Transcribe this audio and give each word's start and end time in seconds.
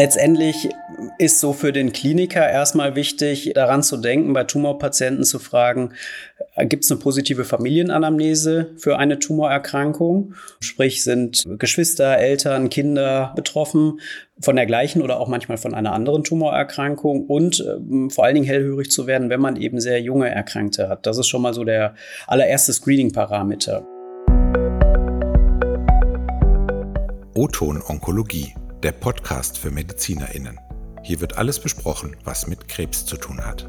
Letztendlich 0.00 0.70
ist 1.18 1.40
so 1.40 1.52
für 1.52 1.72
den 1.72 1.92
Kliniker 1.92 2.48
erstmal 2.48 2.96
wichtig, 2.96 3.52
daran 3.54 3.82
zu 3.82 3.98
denken, 3.98 4.32
bei 4.32 4.44
Tumorpatienten 4.44 5.24
zu 5.24 5.38
fragen, 5.38 5.92
äh, 6.54 6.64
gibt 6.64 6.84
es 6.84 6.90
eine 6.90 6.98
positive 6.98 7.44
Familienanamnese 7.44 8.70
für 8.78 8.96
eine 8.96 9.18
Tumorerkrankung? 9.18 10.32
Sprich, 10.60 11.04
sind 11.04 11.44
Geschwister, 11.58 12.16
Eltern, 12.16 12.70
Kinder 12.70 13.34
betroffen 13.36 14.00
von 14.40 14.56
der 14.56 14.64
gleichen 14.64 15.02
oder 15.02 15.20
auch 15.20 15.28
manchmal 15.28 15.58
von 15.58 15.74
einer 15.74 15.92
anderen 15.92 16.24
Tumorerkrankung 16.24 17.26
und 17.26 17.62
ähm, 17.68 18.08
vor 18.08 18.24
allen 18.24 18.36
Dingen 18.36 18.46
hellhörig 18.46 18.90
zu 18.90 19.06
werden, 19.06 19.28
wenn 19.28 19.40
man 19.42 19.56
eben 19.56 19.80
sehr 19.80 20.00
junge 20.00 20.30
Erkrankte 20.30 20.88
hat. 20.88 21.04
Das 21.04 21.18
ist 21.18 21.28
schon 21.28 21.42
mal 21.42 21.52
so 21.52 21.62
der 21.62 21.94
allererste 22.26 22.72
Screening-Parameter. 22.72 23.86
O-Ton 27.34 27.82
Onkologie 27.86 28.54
der 28.82 28.92
Podcast 28.92 29.58
für 29.58 29.70
MedizinerInnen. 29.70 30.58
Hier 31.02 31.20
wird 31.20 31.36
alles 31.36 31.60
besprochen, 31.60 32.16
was 32.24 32.46
mit 32.46 32.68
Krebs 32.68 33.04
zu 33.04 33.16
tun 33.16 33.44
hat. 33.44 33.68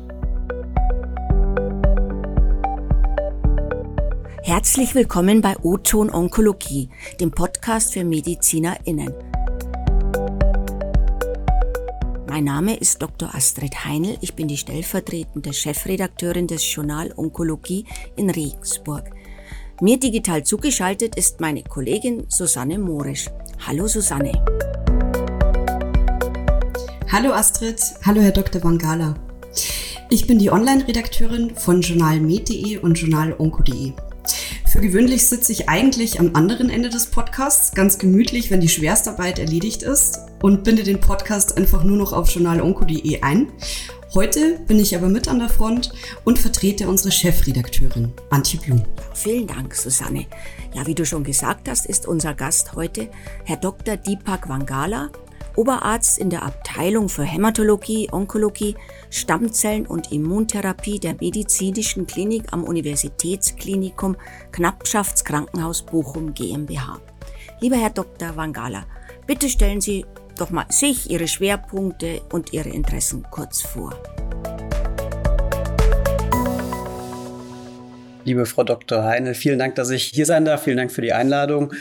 Herzlich 4.43 4.95
willkommen 4.95 5.41
bei 5.41 5.55
O-Ton 5.63 6.09
Onkologie, 6.09 6.89
dem 7.19 7.31
Podcast 7.31 7.93
für 7.93 8.03
MedizinerInnen. 8.03 9.13
Mein 12.27 12.45
Name 12.45 12.77
ist 12.77 13.01
Dr. 13.01 13.35
Astrid 13.35 13.83
Heinl. 13.83 14.17
Ich 14.21 14.35
bin 14.35 14.47
die 14.47 14.57
stellvertretende 14.57 15.51
Chefredakteurin 15.51 16.47
des 16.47 16.73
Journal 16.73 17.13
Onkologie 17.17 17.85
in 18.15 18.29
Regensburg. 18.29 19.11
Mir 19.81 19.99
digital 19.99 20.43
zugeschaltet 20.43 21.15
ist 21.17 21.41
meine 21.41 21.63
Kollegin 21.63 22.25
Susanne 22.29 22.79
Morisch. 22.79 23.27
Hallo 23.67 23.87
Susanne. 23.87 24.31
Hallo 27.11 27.33
Astrid, 27.33 27.81
hallo 28.05 28.21
Herr 28.21 28.31
Dr. 28.31 28.63
Wangala. 28.63 29.15
Ich 30.09 30.27
bin 30.27 30.39
die 30.39 30.49
Online-Redakteurin 30.49 31.57
von 31.57 31.81
journalmed.de 31.81 32.77
und 32.77 32.97
journalonko.de. 32.97 33.91
Für 34.71 34.79
gewöhnlich 34.79 35.27
sitze 35.27 35.51
ich 35.51 35.67
eigentlich 35.67 36.21
am 36.21 36.37
anderen 36.37 36.69
Ende 36.69 36.87
des 36.87 37.07
Podcasts, 37.07 37.73
ganz 37.73 37.97
gemütlich, 37.97 38.49
wenn 38.49 38.61
die 38.61 38.69
Schwerstarbeit 38.69 39.39
erledigt 39.39 39.83
ist 39.83 40.19
und 40.41 40.63
binde 40.63 40.83
den 40.83 41.01
Podcast 41.01 41.57
einfach 41.57 41.83
nur 41.83 41.97
noch 41.97 42.13
auf 42.13 42.29
journalonko.de 42.29 43.21
ein. 43.21 43.51
Heute 44.13 44.59
bin 44.67 44.79
ich 44.79 44.95
aber 44.95 45.09
mit 45.09 45.27
an 45.27 45.39
der 45.39 45.49
Front 45.49 45.91
und 46.23 46.39
vertrete 46.39 46.87
unsere 46.87 47.11
Chefredakteurin, 47.11 48.13
Antje 48.29 48.57
Blum. 48.57 48.83
Vielen 49.13 49.47
Dank, 49.47 49.75
Susanne. 49.75 50.27
Ja, 50.73 50.87
wie 50.87 50.95
du 50.95 51.05
schon 51.05 51.25
gesagt 51.25 51.67
hast, 51.67 51.87
ist 51.87 52.07
unser 52.07 52.33
Gast 52.33 52.73
heute 52.73 53.09
Herr 53.43 53.57
Dr. 53.57 53.97
Deepak 53.97 54.47
Wangala, 54.47 55.09
Oberarzt 55.55 56.17
in 56.17 56.29
der 56.29 56.43
Abteilung 56.43 57.09
für 57.09 57.23
Hämatologie, 57.23 58.09
Onkologie, 58.11 58.75
Stammzellen 59.09 59.85
und 59.85 60.11
Immuntherapie 60.11 60.99
der 60.99 61.15
Medizinischen 61.15 62.07
Klinik 62.07 62.45
am 62.51 62.63
Universitätsklinikum 62.63 64.15
Knappschaftskrankenhaus 64.51 65.83
Bochum 65.83 66.33
GmbH. 66.33 66.99
Lieber 67.59 67.75
Herr 67.75 67.89
Dr. 67.89 68.35
Wangala, 68.35 68.85
bitte 69.27 69.49
stellen 69.49 69.81
Sie 69.81 70.05
doch 70.37 70.49
mal 70.49 70.65
sich, 70.69 71.09
Ihre 71.11 71.27
Schwerpunkte 71.27 72.21
und 72.31 72.53
Ihre 72.53 72.69
Interessen 72.69 73.25
kurz 73.29 73.61
vor. 73.61 73.93
Liebe 78.23 78.45
Frau 78.45 78.63
Dr. 78.63 79.03
Heine, 79.03 79.33
vielen 79.33 79.59
Dank, 79.59 79.75
dass 79.75 79.89
ich 79.89 80.05
hier 80.13 80.25
sein 80.25 80.45
darf. 80.45 80.63
Vielen 80.63 80.77
Dank 80.77 80.91
für 80.91 81.01
die 81.01 81.13
Einladung. 81.13 81.73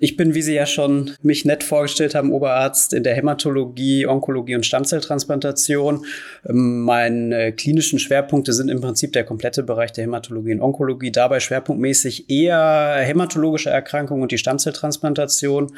Ich 0.00 0.16
bin, 0.16 0.34
wie 0.34 0.42
Sie 0.42 0.54
ja 0.54 0.66
schon 0.66 1.12
mich 1.22 1.44
nett 1.44 1.64
vorgestellt 1.64 2.14
haben, 2.14 2.32
Oberarzt 2.32 2.92
in 2.92 3.02
der 3.02 3.14
Hämatologie, 3.14 4.06
Onkologie 4.06 4.54
und 4.54 4.66
Stammzelltransplantation. 4.66 6.04
Ähm, 6.48 6.82
meine 6.82 7.52
klinischen 7.52 7.98
Schwerpunkte 7.98 8.52
sind 8.52 8.68
im 8.68 8.80
Prinzip 8.80 9.12
der 9.12 9.24
komplette 9.24 9.62
Bereich 9.62 9.92
der 9.92 10.04
Hämatologie 10.04 10.52
und 10.52 10.60
Onkologie. 10.60 11.10
Dabei 11.10 11.40
schwerpunktmäßig 11.40 12.30
eher 12.30 12.96
hämatologische 13.00 13.70
Erkrankungen 13.70 14.22
und 14.22 14.32
die 14.32 14.38
Stammzelltransplantation. 14.38 15.72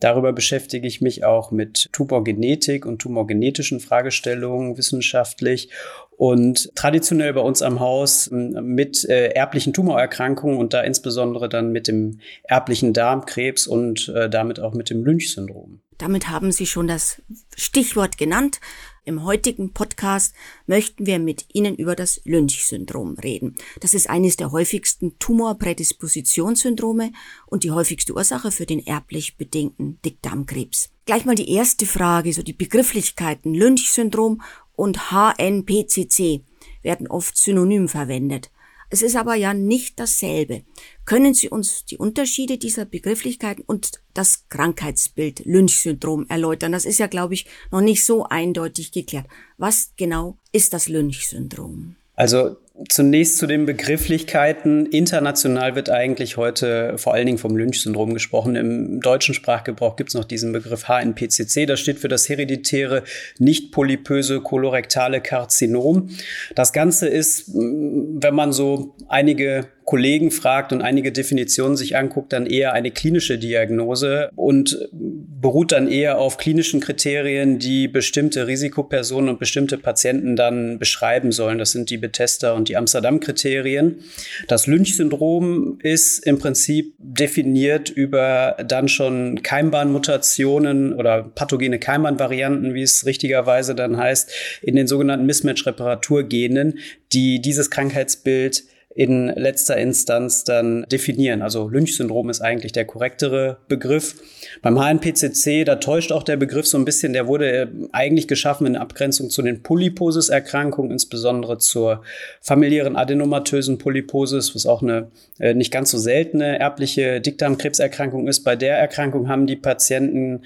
Darüber 0.00 0.32
beschäftige 0.32 0.86
ich 0.86 1.00
mich 1.00 1.24
auch 1.24 1.50
mit 1.50 1.88
Tumorgenetik 1.92 2.84
und 2.84 2.98
tumorgenetischen 2.98 3.80
Fragestellungen 3.80 4.76
wissenschaftlich 4.76 5.70
und 6.10 6.74
traditionell 6.74 7.32
bei 7.32 7.40
uns 7.40 7.62
am 7.62 7.80
Haus 7.80 8.28
mit 8.30 9.08
äh, 9.08 9.28
erblichen 9.28 9.72
Tumorerkrankungen 9.72 10.58
und 10.58 10.74
da 10.74 10.82
insbesondere 10.82 11.48
dann 11.48 11.72
mit 11.72 11.88
dem 11.88 12.20
erblichen 12.44 12.92
Darmkrebs 12.92 13.66
und 13.66 14.08
äh, 14.08 14.28
damit 14.28 14.60
auch 14.60 14.74
mit 14.74 14.90
dem 14.90 15.04
Lynch-Syndrom. 15.04 15.80
Damit 15.98 16.28
haben 16.28 16.52
Sie 16.52 16.66
schon 16.66 16.88
das 16.88 17.22
Stichwort 17.56 18.18
genannt. 18.18 18.60
Im 19.08 19.22
heutigen 19.22 19.72
Podcast 19.72 20.34
möchten 20.66 21.06
wir 21.06 21.20
mit 21.20 21.46
Ihnen 21.52 21.76
über 21.76 21.94
das 21.94 22.20
Lynch-Syndrom 22.24 23.14
reden. 23.14 23.54
Das 23.78 23.94
ist 23.94 24.10
eines 24.10 24.36
der 24.36 24.50
häufigsten 24.50 25.16
Tumorprädispositionssyndrome 25.20 27.12
und 27.46 27.62
die 27.62 27.70
häufigste 27.70 28.14
Ursache 28.14 28.50
für 28.50 28.66
den 28.66 28.84
erblich 28.84 29.36
bedingten 29.36 30.00
Dickdarmkrebs. 30.04 30.90
Gleich 31.04 31.24
mal 31.24 31.36
die 31.36 31.52
erste 31.52 31.86
Frage, 31.86 32.32
so 32.32 32.42
die 32.42 32.52
Begrifflichkeiten 32.52 33.54
Lynch-Syndrom 33.54 34.42
und 34.74 35.12
HNPCC 35.12 36.40
werden 36.82 37.06
oft 37.06 37.36
synonym 37.36 37.88
verwendet. 37.88 38.50
Es 38.90 39.02
ist 39.02 39.16
aber 39.16 39.34
ja 39.34 39.54
nicht 39.54 39.98
dasselbe. 39.98 40.62
Können 41.04 41.34
Sie 41.34 41.48
uns 41.48 41.84
die 41.84 41.98
Unterschiede 41.98 42.58
dieser 42.58 42.84
Begrifflichkeiten 42.84 43.64
und 43.66 44.02
das 44.14 44.48
Krankheitsbild 44.48 45.44
Lynch-Syndrom 45.44 46.26
erläutern? 46.28 46.72
Das 46.72 46.84
ist 46.84 46.98
ja, 46.98 47.06
glaube 47.06 47.34
ich, 47.34 47.46
noch 47.70 47.80
nicht 47.80 48.04
so 48.04 48.24
eindeutig 48.24 48.92
geklärt. 48.92 49.26
Was 49.58 49.92
genau 49.96 50.38
ist 50.52 50.72
das 50.72 50.88
Lynch-Syndrom? 50.88 51.96
Also 52.14 52.56
Zunächst 52.90 53.38
zu 53.38 53.46
den 53.46 53.64
Begrifflichkeiten. 53.64 54.84
International 54.86 55.74
wird 55.74 55.88
eigentlich 55.88 56.36
heute 56.36 56.98
vor 56.98 57.14
allen 57.14 57.24
Dingen 57.24 57.38
vom 57.38 57.56
Lynch-Syndrom 57.56 58.12
gesprochen. 58.12 58.54
Im 58.54 59.00
deutschen 59.00 59.34
Sprachgebrauch 59.34 59.96
gibt 59.96 60.10
es 60.10 60.14
noch 60.14 60.24
diesen 60.24 60.52
Begriff 60.52 60.86
HNPCC. 60.86 61.66
Das 61.66 61.80
steht 61.80 61.98
für 61.98 62.08
das 62.08 62.28
hereditäre 62.28 63.02
nicht 63.38 63.72
polypöse 63.72 64.40
kolorektale 64.40 65.22
Karzinom. 65.22 66.10
Das 66.54 66.74
Ganze 66.74 67.08
ist, 67.08 67.50
wenn 67.54 68.34
man 68.34 68.52
so 68.52 68.94
einige 69.08 69.68
Kollegen 69.86 70.32
fragt 70.32 70.72
und 70.72 70.82
einige 70.82 71.12
Definitionen 71.12 71.76
sich 71.76 71.96
anguckt, 71.96 72.32
dann 72.32 72.44
eher 72.44 72.72
eine 72.72 72.90
klinische 72.90 73.38
Diagnose 73.38 74.30
und 74.34 74.88
beruht 74.92 75.70
dann 75.70 75.88
eher 75.88 76.18
auf 76.18 76.38
klinischen 76.38 76.80
Kriterien, 76.80 77.60
die 77.60 77.86
bestimmte 77.86 78.48
Risikopersonen 78.48 79.30
und 79.30 79.38
bestimmte 79.38 79.78
Patienten 79.78 80.34
dann 80.34 80.80
beschreiben 80.80 81.30
sollen. 81.30 81.58
Das 81.58 81.70
sind 81.70 81.88
die 81.88 81.98
Bethesda 81.98 82.52
und 82.52 82.68
die 82.68 82.76
Amsterdam-Kriterien. 82.76 84.00
Das 84.48 84.66
Lynch-Syndrom 84.66 85.78
ist 85.80 86.18
im 86.26 86.40
Prinzip 86.40 86.94
definiert 86.98 87.88
über 87.88 88.56
dann 88.66 88.88
schon 88.88 89.42
Keimbahnmutationen 89.44 90.94
oder 90.94 91.22
pathogene 91.22 91.78
Keimbahnvarianten, 91.78 92.74
wie 92.74 92.82
es 92.82 93.06
richtigerweise 93.06 93.76
dann 93.76 93.96
heißt, 93.96 94.32
in 94.62 94.74
den 94.74 94.88
sogenannten 94.88 95.26
Mismatch-Reparaturgenen, 95.26 96.80
die 97.12 97.40
dieses 97.40 97.70
Krankheitsbild 97.70 98.64
in 98.96 99.26
letzter 99.26 99.76
Instanz 99.76 100.44
dann 100.44 100.86
definieren. 100.90 101.42
Also 101.42 101.68
Lynch-Syndrom 101.68 102.30
ist 102.30 102.40
eigentlich 102.40 102.72
der 102.72 102.86
korrektere 102.86 103.58
Begriff. 103.68 104.14
Beim 104.62 104.78
HNPCC, 104.78 105.64
da 105.66 105.76
täuscht 105.76 106.12
auch 106.12 106.22
der 106.22 106.38
Begriff 106.38 106.66
so 106.66 106.78
ein 106.78 106.86
bisschen, 106.86 107.12
der 107.12 107.26
wurde 107.26 107.70
eigentlich 107.92 108.26
geschaffen 108.26 108.66
in 108.66 108.74
Abgrenzung 108.74 109.28
zu 109.28 109.42
den 109.42 109.62
Polyposis-Erkrankungen, 109.62 110.92
insbesondere 110.92 111.58
zur 111.58 112.04
familiären 112.40 112.96
adenomatösen 112.96 113.76
Polyposis, 113.76 114.54
was 114.54 114.64
auch 114.64 114.80
eine 114.80 115.08
äh, 115.38 115.52
nicht 115.52 115.70
ganz 115.70 115.90
so 115.90 115.98
seltene 115.98 116.58
erbliche 116.58 117.20
Dickdarmkrebserkrankung 117.20 118.26
ist. 118.28 118.44
Bei 118.44 118.56
der 118.56 118.78
Erkrankung 118.78 119.28
haben 119.28 119.46
die 119.46 119.56
Patienten 119.56 120.40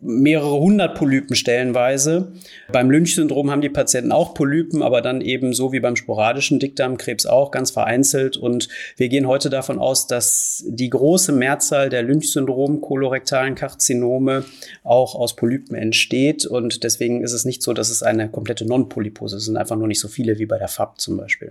mehrere 0.00 0.60
hundert 0.60 0.96
Polypen 0.96 1.34
stellenweise. 1.34 2.28
Beim 2.70 2.88
Lynch-Syndrom 2.88 3.50
haben 3.50 3.62
die 3.62 3.68
Patienten 3.68 4.12
auch 4.12 4.32
Polypen, 4.32 4.80
aber 4.80 5.02
dann 5.02 5.22
eben 5.22 5.52
so 5.54 5.72
wie 5.72 5.80
beim 5.80 5.96
sporadischen 5.96 6.60
Dickdarmkrebs 6.60 7.26
auch 7.26 7.50
ganz 7.50 7.72
vereinzelt. 7.72 7.95
Und 8.36 8.68
wir 8.96 9.08
gehen 9.08 9.26
heute 9.26 9.50
davon 9.50 9.78
aus, 9.78 10.06
dass 10.06 10.64
die 10.66 10.90
große 10.90 11.32
Mehrzahl 11.32 11.88
der 11.88 12.02
Lynch-Syndrom 12.02 12.80
kolorektalen 12.80 13.54
Karzinome 13.54 14.44
auch 14.84 15.14
aus 15.14 15.36
Polypen 15.36 15.76
entsteht. 15.76 16.46
Und 16.46 16.84
deswegen 16.84 17.22
ist 17.22 17.32
es 17.32 17.44
nicht 17.44 17.62
so, 17.62 17.72
dass 17.72 17.90
es 17.90 18.02
eine 18.02 18.30
komplette 18.30 18.66
Non-Polypose 18.66 19.36
ist. 19.36 19.42
Es 19.42 19.46
sind 19.46 19.56
einfach 19.56 19.76
nur 19.76 19.88
nicht 19.88 20.00
so 20.00 20.08
viele 20.08 20.38
wie 20.38 20.46
bei 20.46 20.58
der 20.58 20.68
FAB 20.68 21.00
zum 21.00 21.16
Beispiel. 21.16 21.50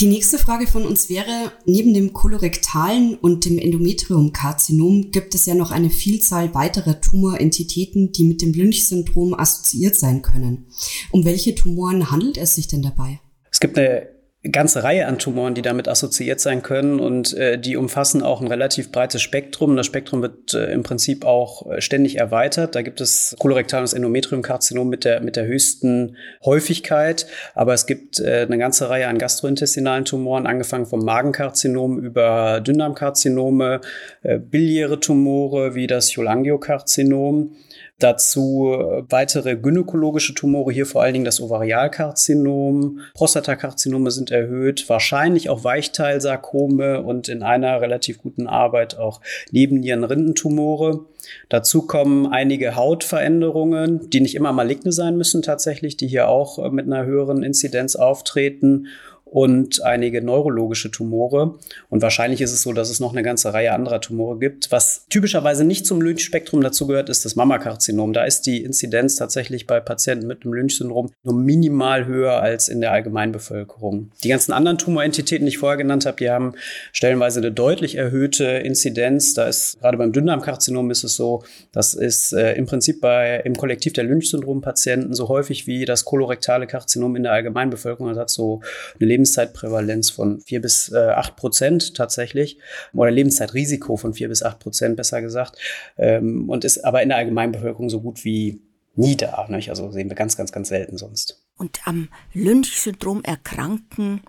Die 0.00 0.06
nächste 0.06 0.38
Frage 0.38 0.68
von 0.68 0.86
uns 0.86 1.08
wäre, 1.08 1.50
neben 1.64 1.92
dem 1.92 2.12
kolorektalen 2.12 3.16
und 3.16 3.44
dem 3.44 3.58
Endometriumkarzinom 3.58 5.10
gibt 5.10 5.34
es 5.34 5.44
ja 5.46 5.56
noch 5.56 5.72
eine 5.72 5.90
Vielzahl 5.90 6.54
weiterer 6.54 7.00
Tumorentitäten, 7.00 8.12
die 8.12 8.22
mit 8.22 8.40
dem 8.40 8.52
Lynch-Syndrom 8.52 9.34
assoziiert 9.34 9.96
sein 9.96 10.22
können. 10.22 10.66
Um 11.10 11.24
welche 11.24 11.56
Tumoren 11.56 12.12
handelt 12.12 12.36
es 12.38 12.54
sich 12.54 12.68
denn 12.68 12.82
dabei? 12.82 13.18
Es 13.50 13.58
gibt 13.58 13.76
eine 13.76 14.17
ganze 14.44 14.84
Reihe 14.84 15.06
an 15.06 15.18
Tumoren, 15.18 15.54
die 15.54 15.62
damit 15.62 15.88
assoziiert 15.88 16.38
sein 16.38 16.62
können 16.62 17.00
und 17.00 17.34
äh, 17.34 17.58
die 17.58 17.76
umfassen 17.76 18.22
auch 18.22 18.40
ein 18.40 18.46
relativ 18.46 18.92
breites 18.92 19.20
Spektrum. 19.20 19.76
Das 19.76 19.86
Spektrum 19.86 20.22
wird 20.22 20.54
äh, 20.54 20.72
im 20.72 20.84
Prinzip 20.84 21.24
auch 21.24 21.68
äh, 21.68 21.80
ständig 21.80 22.18
erweitert. 22.18 22.76
Da 22.76 22.82
gibt 22.82 23.00
es 23.00 23.34
kolorektales 23.40 23.94
Endometriumkarzinom 23.94 24.88
mit 24.88 25.04
der, 25.04 25.20
mit 25.20 25.34
der 25.34 25.46
höchsten 25.46 26.16
Häufigkeit, 26.44 27.26
aber 27.54 27.74
es 27.74 27.86
gibt 27.86 28.20
äh, 28.20 28.46
eine 28.46 28.58
ganze 28.58 28.88
Reihe 28.88 29.08
an 29.08 29.18
gastrointestinalen 29.18 30.04
Tumoren, 30.04 30.46
angefangen 30.46 30.86
vom 30.86 31.04
Magenkarzinom 31.04 31.98
über 31.98 32.60
Dünndarmkarzinome, 32.60 33.80
äh, 34.22 34.38
biliäre 34.38 35.00
Tumore 35.00 35.74
wie 35.74 35.88
das 35.88 36.14
Cholangiokarzinom 36.14 37.56
Dazu 38.00 38.74
äh, 38.74 39.02
weitere 39.08 39.56
gynäkologische 39.56 40.32
Tumore, 40.32 40.72
hier 40.72 40.86
vor 40.86 41.02
allen 41.02 41.14
Dingen 41.14 41.24
das 41.24 41.40
Ovarialkarzinom. 41.40 43.00
Prostatakarzinome 43.14 44.12
sind 44.12 44.30
erhöht, 44.30 44.88
wahrscheinlich 44.88 45.50
auch 45.50 45.64
Weichteilsarkome 45.64 47.02
und 47.02 47.28
in 47.28 47.42
einer 47.42 47.80
relativ 47.80 48.18
guten 48.18 48.46
Arbeit 48.46 48.96
auch 48.96 49.20
Nebennierenrindentumore. 49.50 51.06
Dazu 51.48 51.88
kommen 51.88 52.28
einige 52.28 52.76
Hautveränderungen, 52.76 54.08
die 54.10 54.20
nicht 54.20 54.36
immer 54.36 54.52
maligne 54.52 54.92
sein 54.92 55.16
müssen 55.16 55.42
tatsächlich, 55.42 55.96
die 55.96 56.06
hier 56.06 56.28
auch 56.28 56.64
äh, 56.64 56.70
mit 56.70 56.86
einer 56.86 57.04
höheren 57.04 57.42
Inzidenz 57.42 57.96
auftreten 57.96 58.86
und 59.30 59.82
einige 59.84 60.22
neurologische 60.22 60.90
Tumore. 60.90 61.58
Und 61.90 62.02
wahrscheinlich 62.02 62.40
ist 62.40 62.52
es 62.52 62.62
so, 62.62 62.72
dass 62.72 62.90
es 62.90 63.00
noch 63.00 63.12
eine 63.12 63.22
ganze 63.22 63.52
Reihe 63.52 63.72
anderer 63.72 64.00
Tumore 64.00 64.38
gibt. 64.38 64.70
Was 64.70 65.06
typischerweise 65.08 65.64
nicht 65.64 65.86
zum 65.86 66.00
Lynch-Spektrum 66.00 66.60
dazugehört, 66.60 67.08
ist 67.08 67.24
das 67.24 67.36
Mammakarzinom. 67.36 68.12
Da 68.12 68.24
ist 68.24 68.42
die 68.42 68.62
Inzidenz 68.62 69.16
tatsächlich 69.16 69.66
bei 69.66 69.80
Patienten 69.80 70.26
mit 70.26 70.44
einem 70.44 70.54
Lynch-Syndrom 70.54 71.10
nur 71.22 71.34
minimal 71.34 72.06
höher 72.06 72.40
als 72.40 72.68
in 72.68 72.80
der 72.80 72.92
Allgemeinbevölkerung. 72.92 74.10
Die 74.24 74.28
ganzen 74.28 74.52
anderen 74.52 74.78
Tumorentitäten, 74.78 75.46
die 75.46 75.50
ich 75.50 75.58
vorher 75.58 75.76
genannt 75.76 76.06
habe, 76.06 76.16
die 76.16 76.30
haben 76.30 76.54
stellenweise 76.92 77.40
eine 77.40 77.52
deutlich 77.52 77.96
erhöhte 77.96 78.44
Inzidenz. 78.44 79.34
Da 79.34 79.46
ist 79.46 79.80
gerade 79.80 79.98
beim 79.98 80.12
Dünndarmkarzinom 80.12 80.90
ist 80.90 81.04
es 81.04 81.16
so, 81.16 81.42
das 81.72 81.94
ist 81.94 82.32
äh, 82.32 82.54
im 82.54 82.66
Prinzip 82.66 83.00
bei 83.00 83.40
im 83.44 83.54
Kollektiv 83.54 83.92
der 83.92 84.04
Lynch-Syndrom-Patienten 84.04 85.14
so 85.14 85.28
häufig 85.28 85.66
wie 85.66 85.84
das 85.84 86.04
kolorektale 86.04 86.66
Karzinom 86.66 87.16
in 87.16 87.24
der 87.24 87.32
Allgemeinbevölkerung. 87.32 88.08
Das 88.08 88.18
hat 88.18 88.30
so 88.30 88.60
eine 88.98 89.08
Lebenszeitprävalenz 89.18 90.10
von 90.10 90.40
vier 90.40 90.60
bis 90.60 90.92
äh, 90.92 91.10
acht 91.10 91.36
Prozent 91.36 91.94
tatsächlich 91.94 92.58
oder 92.94 93.10
Lebenszeitrisiko 93.10 93.96
von 93.96 94.14
vier 94.14 94.28
bis 94.28 94.42
acht 94.42 94.60
Prozent 94.60 94.96
besser 94.96 95.20
gesagt 95.20 95.58
ähm, 95.96 96.48
und 96.48 96.64
ist 96.64 96.84
aber 96.84 97.02
in 97.02 97.08
der 97.08 97.18
Allgemeinbevölkerung 97.18 97.90
so 97.90 98.00
gut 98.00 98.24
wie 98.24 98.62
nie 98.94 99.16
da. 99.16 99.46
Nicht? 99.48 99.70
Also 99.70 99.90
sehen 99.90 100.08
wir 100.08 100.14
ganz, 100.14 100.36
ganz, 100.36 100.52
ganz 100.52 100.68
selten 100.68 100.98
sonst. 100.98 101.42
Und 101.56 101.80
am 101.84 102.08
Lynch-Syndrom 102.32 103.24
erkranken 103.24 104.22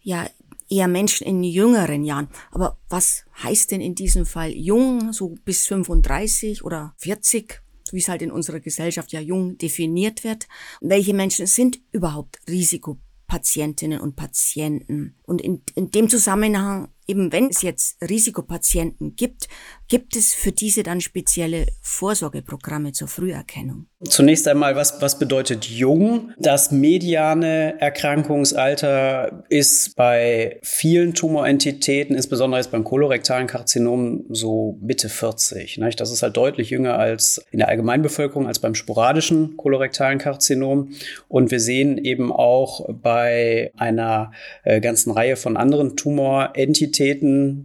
ja 0.00 0.26
eher 0.70 0.88
Menschen 0.88 1.26
in 1.26 1.42
jüngeren 1.42 2.04
Jahren. 2.04 2.28
Aber 2.50 2.78
was 2.88 3.24
heißt 3.42 3.70
denn 3.70 3.82
in 3.82 3.94
diesem 3.94 4.24
Fall 4.24 4.50
jung, 4.50 5.12
so 5.12 5.34
bis 5.44 5.66
35 5.66 6.64
oder 6.64 6.94
40? 6.96 7.60
wie 7.92 7.98
es 7.98 8.08
halt 8.08 8.22
in 8.22 8.30
unserer 8.30 8.60
Gesellschaft 8.60 9.10
ja 9.10 9.18
jung 9.18 9.58
definiert 9.58 10.22
wird. 10.22 10.46
Welche 10.80 11.12
Menschen 11.12 11.46
sind 11.46 11.80
überhaupt 11.90 12.38
Risiko 12.48 12.98
Patientinnen 13.30 14.00
und 14.00 14.16
Patienten. 14.16 15.14
Und 15.22 15.40
in, 15.40 15.62
in 15.76 15.92
dem 15.92 16.08
Zusammenhang, 16.08 16.88
eben 17.10 17.32
wenn 17.32 17.48
es 17.48 17.62
jetzt 17.62 17.96
Risikopatienten 18.08 19.16
gibt, 19.16 19.48
gibt 19.88 20.14
es 20.14 20.32
für 20.32 20.52
diese 20.52 20.84
dann 20.84 21.00
spezielle 21.00 21.66
Vorsorgeprogramme 21.82 22.92
zur 22.92 23.08
Früherkennung. 23.08 23.86
Zunächst 24.04 24.46
einmal, 24.48 24.76
was, 24.76 25.02
was 25.02 25.18
bedeutet 25.18 25.66
jung? 25.66 26.30
Das 26.38 26.70
mediane 26.70 27.78
Erkrankungsalter 27.80 29.44
ist 29.48 29.96
bei 29.96 30.58
vielen 30.62 31.12
Tumorentitäten, 31.14 32.14
insbesondere 32.14 32.60
jetzt 32.60 32.70
beim 32.70 32.84
kolorektalen 32.84 33.48
Karzinom, 33.48 34.24
so 34.30 34.78
Mitte 34.80 35.08
40. 35.08 35.78
Nicht? 35.78 36.00
Das 36.00 36.12
ist 36.12 36.22
halt 36.22 36.36
deutlich 36.36 36.70
jünger 36.70 36.96
als 36.98 37.44
in 37.50 37.58
der 37.58 37.68
Allgemeinbevölkerung, 37.68 38.46
als 38.46 38.60
beim 38.60 38.76
sporadischen 38.76 39.56
kolorektalen 39.56 40.18
Karzinom. 40.18 40.92
Und 41.28 41.50
wir 41.50 41.60
sehen 41.60 41.98
eben 41.98 42.32
auch 42.32 42.88
bei 42.88 43.72
einer 43.76 44.30
äh, 44.62 44.80
ganzen 44.80 45.10
Reihe 45.10 45.36
von 45.36 45.56
anderen 45.56 45.96
Tumorentitäten 45.96 46.99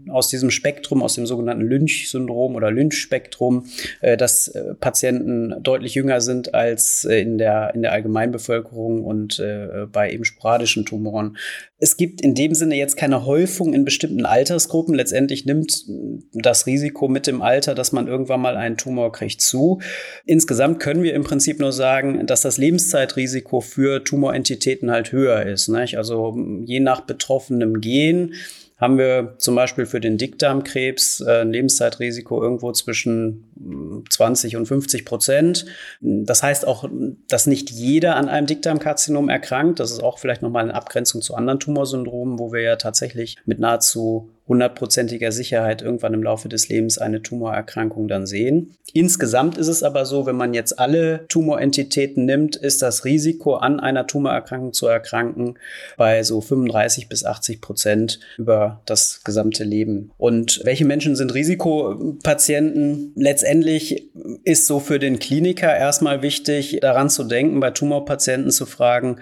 aus 0.09 0.29
diesem 0.29 0.51
Spektrum, 0.51 1.03
aus 1.03 1.15
dem 1.15 1.25
sogenannten 1.25 1.65
Lynch-Syndrom 1.65 2.55
oder 2.55 2.71
Lynch-Spektrum, 2.71 3.67
äh, 4.01 4.17
dass 4.17 4.47
äh, 4.47 4.75
Patienten 4.75 5.55
deutlich 5.61 5.95
jünger 5.95 6.21
sind 6.21 6.53
als 6.53 7.05
äh, 7.05 7.19
in 7.21 7.37
der, 7.37 7.73
in 7.75 7.81
der 7.81 7.91
Allgemeinbevölkerung 7.91 9.03
und 9.03 9.39
äh, 9.39 9.85
bei 9.91 10.11
eben 10.11 10.25
sporadischen 10.25 10.85
Tumoren. 10.85 11.37
Es 11.77 11.97
gibt 11.97 12.21
in 12.21 12.35
dem 12.35 12.55
Sinne 12.55 12.75
jetzt 12.75 12.95
keine 12.95 13.25
Häufung 13.25 13.73
in 13.73 13.83
bestimmten 13.83 14.25
Altersgruppen. 14.25 14.95
Letztendlich 14.95 15.45
nimmt 15.45 15.85
das 16.33 16.67
Risiko 16.67 17.09
mit 17.09 17.27
dem 17.27 17.41
Alter, 17.41 17.75
dass 17.75 17.91
man 17.91 18.07
irgendwann 18.07 18.39
mal 18.39 18.55
einen 18.55 18.77
Tumor 18.77 19.11
kriegt, 19.11 19.41
zu. 19.41 19.81
Insgesamt 20.25 20.79
können 20.79 21.03
wir 21.03 21.13
im 21.13 21.23
Prinzip 21.23 21.59
nur 21.59 21.73
sagen, 21.73 22.25
dass 22.27 22.41
das 22.41 22.57
Lebenszeitrisiko 22.57 23.59
für 23.59 24.03
Tumorentitäten 24.03 24.89
halt 24.89 25.11
höher 25.11 25.45
ist. 25.45 25.67
Nicht? 25.67 25.97
Also 25.97 26.37
je 26.63 26.79
nach 26.79 27.01
betroffenem 27.01 27.81
Gen 27.81 28.33
haben 28.77 28.97
wir 28.97 29.35
zum 29.37 29.55
Beispiel 29.55 29.85
für 29.85 30.01
den 30.01 30.17
Dickdarmkrebs 30.17 31.21
äh, 31.21 31.41
ein 31.41 31.51
Lebenszeitrisiko 31.51 32.41
irgendwo 32.43 32.73
zwischen 32.73 34.03
20 34.09 34.53
mm, 34.53 34.57
und 34.57 34.65
50 34.65 35.05
Prozent. 35.05 35.65
Das 36.01 36.43
heißt 36.43 36.67
auch, 36.67 36.89
dass 37.29 37.47
nicht 37.47 37.71
jeder 37.71 38.17
an 38.17 38.27
einem 38.27 38.47
Dickdarmkarzinom 38.47 39.29
erkrankt. 39.29 39.79
Das 39.79 39.91
ist 39.91 40.03
auch 40.03 40.19
vielleicht 40.19 40.41
nochmal 40.41 40.63
eine 40.63 40.75
Abgrenzung 40.75 41.21
zu 41.21 41.35
anderen 41.35 41.59
Tumorsyndromen, 41.59 42.37
wo 42.37 42.51
wir 42.51 42.61
ja 42.61 42.75
tatsächlich 42.75 43.37
mit 43.45 43.59
nahezu 43.59 44.29
hundertprozentiger 44.47 45.31
Sicherheit 45.31 45.81
irgendwann 45.81 46.13
im 46.13 46.23
Laufe 46.23 46.49
des 46.49 46.69
Lebens 46.69 46.97
eine 46.97 47.21
Tumorerkrankung 47.21 48.07
dann 48.07 48.27
sehen. 48.27 48.75
Insgesamt 48.93 49.57
ist 49.57 49.67
es 49.67 49.83
aber 49.83 50.05
so, 50.05 50.25
wenn 50.25 50.35
man 50.35 50.53
jetzt 50.53 50.79
alle 50.79 51.25
Tumorentitäten 51.27 52.25
nimmt, 52.25 52.55
ist 52.55 52.81
das 52.81 53.05
Risiko 53.05 53.55
an 53.55 53.79
einer 53.79 54.07
Tumorerkrankung 54.07 54.73
zu 54.73 54.87
erkranken 54.87 55.55
bei 55.97 56.23
so 56.23 56.41
35 56.41 57.09
bis 57.09 57.25
80 57.25 57.59
Prozent 57.59 58.19
über 58.37 58.81
das 58.85 59.21
gesamte 59.23 59.63
Leben. 59.63 60.11
Und 60.17 60.61
welche 60.63 60.85
Menschen 60.85 61.15
sind 61.15 61.33
Risikopatienten? 61.33 63.13
Letztendlich 63.15 64.11
ist 64.43 64.67
so 64.67 64.79
für 64.79 64.99
den 64.99 65.19
Kliniker 65.19 65.75
erstmal 65.75 66.21
wichtig, 66.21 66.77
daran 66.81 67.09
zu 67.09 67.23
denken, 67.23 67.59
bei 67.59 67.71
Tumorpatienten 67.71 68.51
zu 68.51 68.65
fragen, 68.65 69.17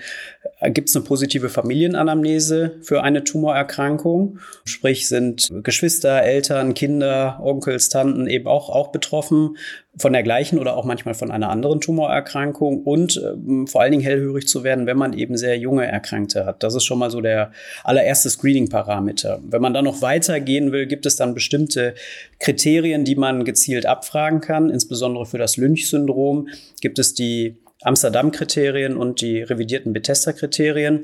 gibt 0.69 0.89
es 0.89 0.95
eine 0.95 1.05
positive 1.05 1.49
Familienanamnese 1.49 2.77
für 2.81 3.03
eine 3.03 3.23
Tumorerkrankung? 3.23 4.39
Sprich, 4.65 5.07
sind 5.07 5.51
Geschwister, 5.63 6.21
Eltern, 6.23 6.73
Kinder, 6.73 7.39
Onkels, 7.43 7.89
Tanten 7.89 8.27
eben 8.27 8.47
auch, 8.47 8.69
auch 8.69 8.91
betroffen 8.91 9.57
von 9.95 10.13
der 10.13 10.23
gleichen 10.23 10.57
oder 10.57 10.75
auch 10.75 10.85
manchmal 10.85 11.13
von 11.13 11.29
einer 11.29 11.49
anderen 11.49 11.79
Tumorerkrankung 11.79 12.83
und 12.83 13.17
äh, 13.17 13.67
vor 13.67 13.81
allen 13.81 13.91
Dingen 13.91 14.03
hellhörig 14.03 14.47
zu 14.47 14.63
werden, 14.63 14.87
wenn 14.87 14.97
man 14.97 15.13
eben 15.13 15.37
sehr 15.37 15.57
junge 15.57 15.85
Erkrankte 15.85 16.45
hat. 16.45 16.63
Das 16.63 16.73
ist 16.73 16.83
schon 16.83 16.97
mal 16.97 17.11
so 17.11 17.21
der 17.21 17.51
allererste 17.83 18.29
Screening-Parameter. 18.29 19.39
Wenn 19.43 19.61
man 19.61 19.73
dann 19.73 19.85
noch 19.85 20.01
weitergehen 20.01 20.71
will, 20.71 20.87
gibt 20.87 21.05
es 21.05 21.15
dann 21.15 21.35
bestimmte 21.35 21.93
Kriterien, 22.39 23.05
die 23.05 23.15
man 23.15 23.45
gezielt 23.45 23.85
abfragen 23.85 24.41
kann. 24.41 24.69
Insbesondere 24.69 25.25
für 25.25 25.37
das 25.37 25.57
Lynch-Syndrom 25.57 26.47
gibt 26.81 26.97
es 26.97 27.13
die 27.13 27.57
Amsterdam-Kriterien 27.85 28.97
und 28.97 29.21
die 29.21 29.41
revidierten 29.41 29.93
Bethesda-Kriterien. 29.93 31.03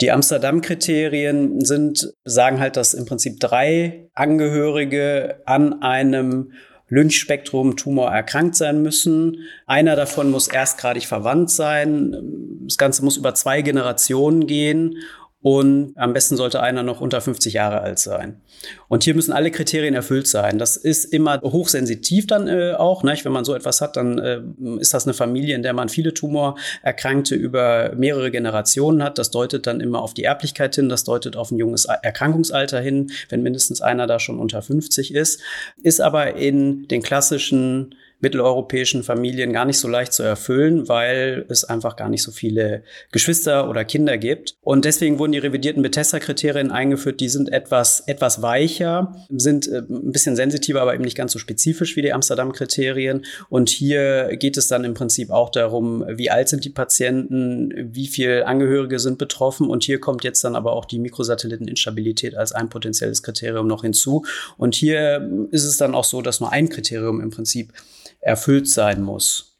Die 0.00 0.10
Amsterdam-Kriterien 0.10 1.64
sind, 1.64 2.14
sagen 2.24 2.58
halt, 2.58 2.76
dass 2.76 2.94
im 2.94 3.04
Prinzip 3.04 3.38
drei 3.38 4.08
Angehörige 4.14 5.42
an 5.44 5.82
einem 5.82 6.52
Lynchspektrum-Tumor 6.88 8.10
erkrankt 8.10 8.56
sein 8.56 8.82
müssen. 8.82 9.44
Einer 9.66 9.96
davon 9.96 10.30
muss 10.30 10.48
erstgradig 10.48 11.06
verwandt 11.06 11.50
sein. 11.50 12.16
Das 12.64 12.78
Ganze 12.78 13.04
muss 13.04 13.16
über 13.16 13.34
zwei 13.34 13.62
Generationen 13.62 14.46
gehen 14.46 14.96
und 15.42 15.94
am 15.96 16.12
besten 16.12 16.36
sollte 16.36 16.60
einer 16.60 16.82
noch 16.82 17.00
unter 17.00 17.20
50 17.20 17.54
Jahre 17.54 17.80
alt 17.80 17.98
sein. 17.98 18.42
Und 18.88 19.04
hier 19.04 19.14
müssen 19.14 19.32
alle 19.32 19.50
Kriterien 19.50 19.94
erfüllt 19.94 20.26
sein. 20.26 20.58
Das 20.58 20.76
ist 20.76 21.06
immer 21.06 21.40
hochsensitiv 21.40 22.26
dann 22.26 22.46
äh, 22.46 22.74
auch. 22.74 23.02
Ne? 23.02 23.16
Wenn 23.22 23.32
man 23.32 23.46
so 23.46 23.54
etwas 23.54 23.80
hat, 23.80 23.96
dann 23.96 24.18
äh, 24.18 24.42
ist 24.78 24.92
das 24.92 25.06
eine 25.06 25.14
Familie, 25.14 25.54
in 25.54 25.62
der 25.62 25.72
man 25.72 25.88
viele 25.88 26.12
Tumorerkrankte 26.12 27.34
über 27.34 27.92
mehrere 27.96 28.30
Generationen 28.30 29.02
hat. 29.02 29.16
Das 29.16 29.30
deutet 29.30 29.66
dann 29.66 29.80
immer 29.80 30.02
auf 30.02 30.12
die 30.12 30.24
Erblichkeit 30.24 30.74
hin, 30.74 30.90
das 30.90 31.04
deutet 31.04 31.36
auf 31.36 31.50
ein 31.50 31.58
junges 31.58 31.86
Erkrankungsalter 31.86 32.80
hin, 32.80 33.10
wenn 33.30 33.42
mindestens 33.42 33.80
einer 33.80 34.06
da 34.06 34.18
schon 34.18 34.38
unter 34.38 34.60
50 34.60 35.14
ist. 35.14 35.40
Ist 35.82 36.02
aber 36.02 36.34
in 36.36 36.86
den 36.88 37.02
klassischen 37.02 37.94
mitteleuropäischen 38.20 39.02
Familien 39.02 39.52
gar 39.52 39.64
nicht 39.64 39.78
so 39.78 39.88
leicht 39.88 40.12
zu 40.12 40.22
erfüllen, 40.22 40.88
weil 40.88 41.44
es 41.48 41.64
einfach 41.64 41.96
gar 41.96 42.08
nicht 42.08 42.22
so 42.22 42.30
viele 42.30 42.82
Geschwister 43.12 43.68
oder 43.68 43.84
Kinder 43.84 44.18
gibt. 44.18 44.56
Und 44.62 44.84
deswegen 44.84 45.18
wurden 45.18 45.32
die 45.32 45.38
revidierten 45.38 45.82
Bethesda-Kriterien 45.82 46.70
eingeführt. 46.70 47.20
Die 47.20 47.28
sind 47.28 47.52
etwas, 47.52 48.00
etwas 48.06 48.42
weicher, 48.42 49.14
sind 49.30 49.68
äh, 49.68 49.78
ein 49.78 50.12
bisschen 50.12 50.36
sensitiver, 50.36 50.82
aber 50.82 50.94
eben 50.94 51.04
nicht 51.04 51.16
ganz 51.16 51.32
so 51.32 51.38
spezifisch 51.38 51.96
wie 51.96 52.02
die 52.02 52.12
Amsterdam-Kriterien. 52.12 53.24
Und 53.48 53.70
hier 53.70 54.36
geht 54.36 54.56
es 54.56 54.68
dann 54.68 54.84
im 54.84 54.94
Prinzip 54.94 55.30
auch 55.30 55.50
darum, 55.50 56.04
wie 56.08 56.30
alt 56.30 56.48
sind 56.48 56.64
die 56.64 56.70
Patienten, 56.70 57.72
wie 57.94 58.06
viele 58.06 58.46
Angehörige 58.46 58.98
sind 58.98 59.18
betroffen. 59.18 59.68
Und 59.68 59.84
hier 59.84 60.00
kommt 60.00 60.24
jetzt 60.24 60.44
dann 60.44 60.56
aber 60.56 60.72
auch 60.72 60.84
die 60.84 60.98
Mikrosatelliteninstabilität 60.98 62.34
als 62.34 62.52
ein 62.52 62.68
potenzielles 62.68 63.22
Kriterium 63.22 63.66
noch 63.66 63.82
hinzu. 63.82 64.24
Und 64.56 64.74
hier 64.74 65.28
ist 65.50 65.64
es 65.64 65.76
dann 65.76 65.94
auch 65.94 66.04
so, 66.04 66.22
dass 66.22 66.40
nur 66.40 66.52
ein 66.52 66.68
Kriterium 66.68 67.20
im 67.20 67.30
Prinzip 67.30 67.72
erfüllt 68.20 68.68
sein 68.68 69.02
muss. 69.02 69.50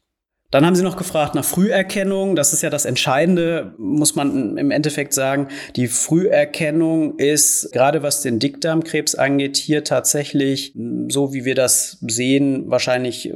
Dann 0.51 0.65
haben 0.65 0.75
Sie 0.75 0.83
noch 0.83 0.97
gefragt 0.97 1.33
nach 1.33 1.45
Früherkennung. 1.45 2.35
Das 2.35 2.51
ist 2.51 2.61
ja 2.61 2.69
das 2.69 2.83
Entscheidende, 2.83 3.73
muss 3.77 4.15
man 4.15 4.57
im 4.57 4.69
Endeffekt 4.69 5.13
sagen. 5.13 5.47
Die 5.77 5.87
Früherkennung 5.87 7.17
ist, 7.17 7.71
gerade 7.71 8.03
was 8.03 8.21
den 8.21 8.37
Dickdarmkrebs 8.37 9.15
angeht, 9.15 9.55
hier 9.55 9.85
tatsächlich, 9.85 10.73
so 11.07 11.33
wie 11.33 11.45
wir 11.45 11.55
das 11.55 11.99
sehen, 12.05 12.69
wahrscheinlich 12.69 13.33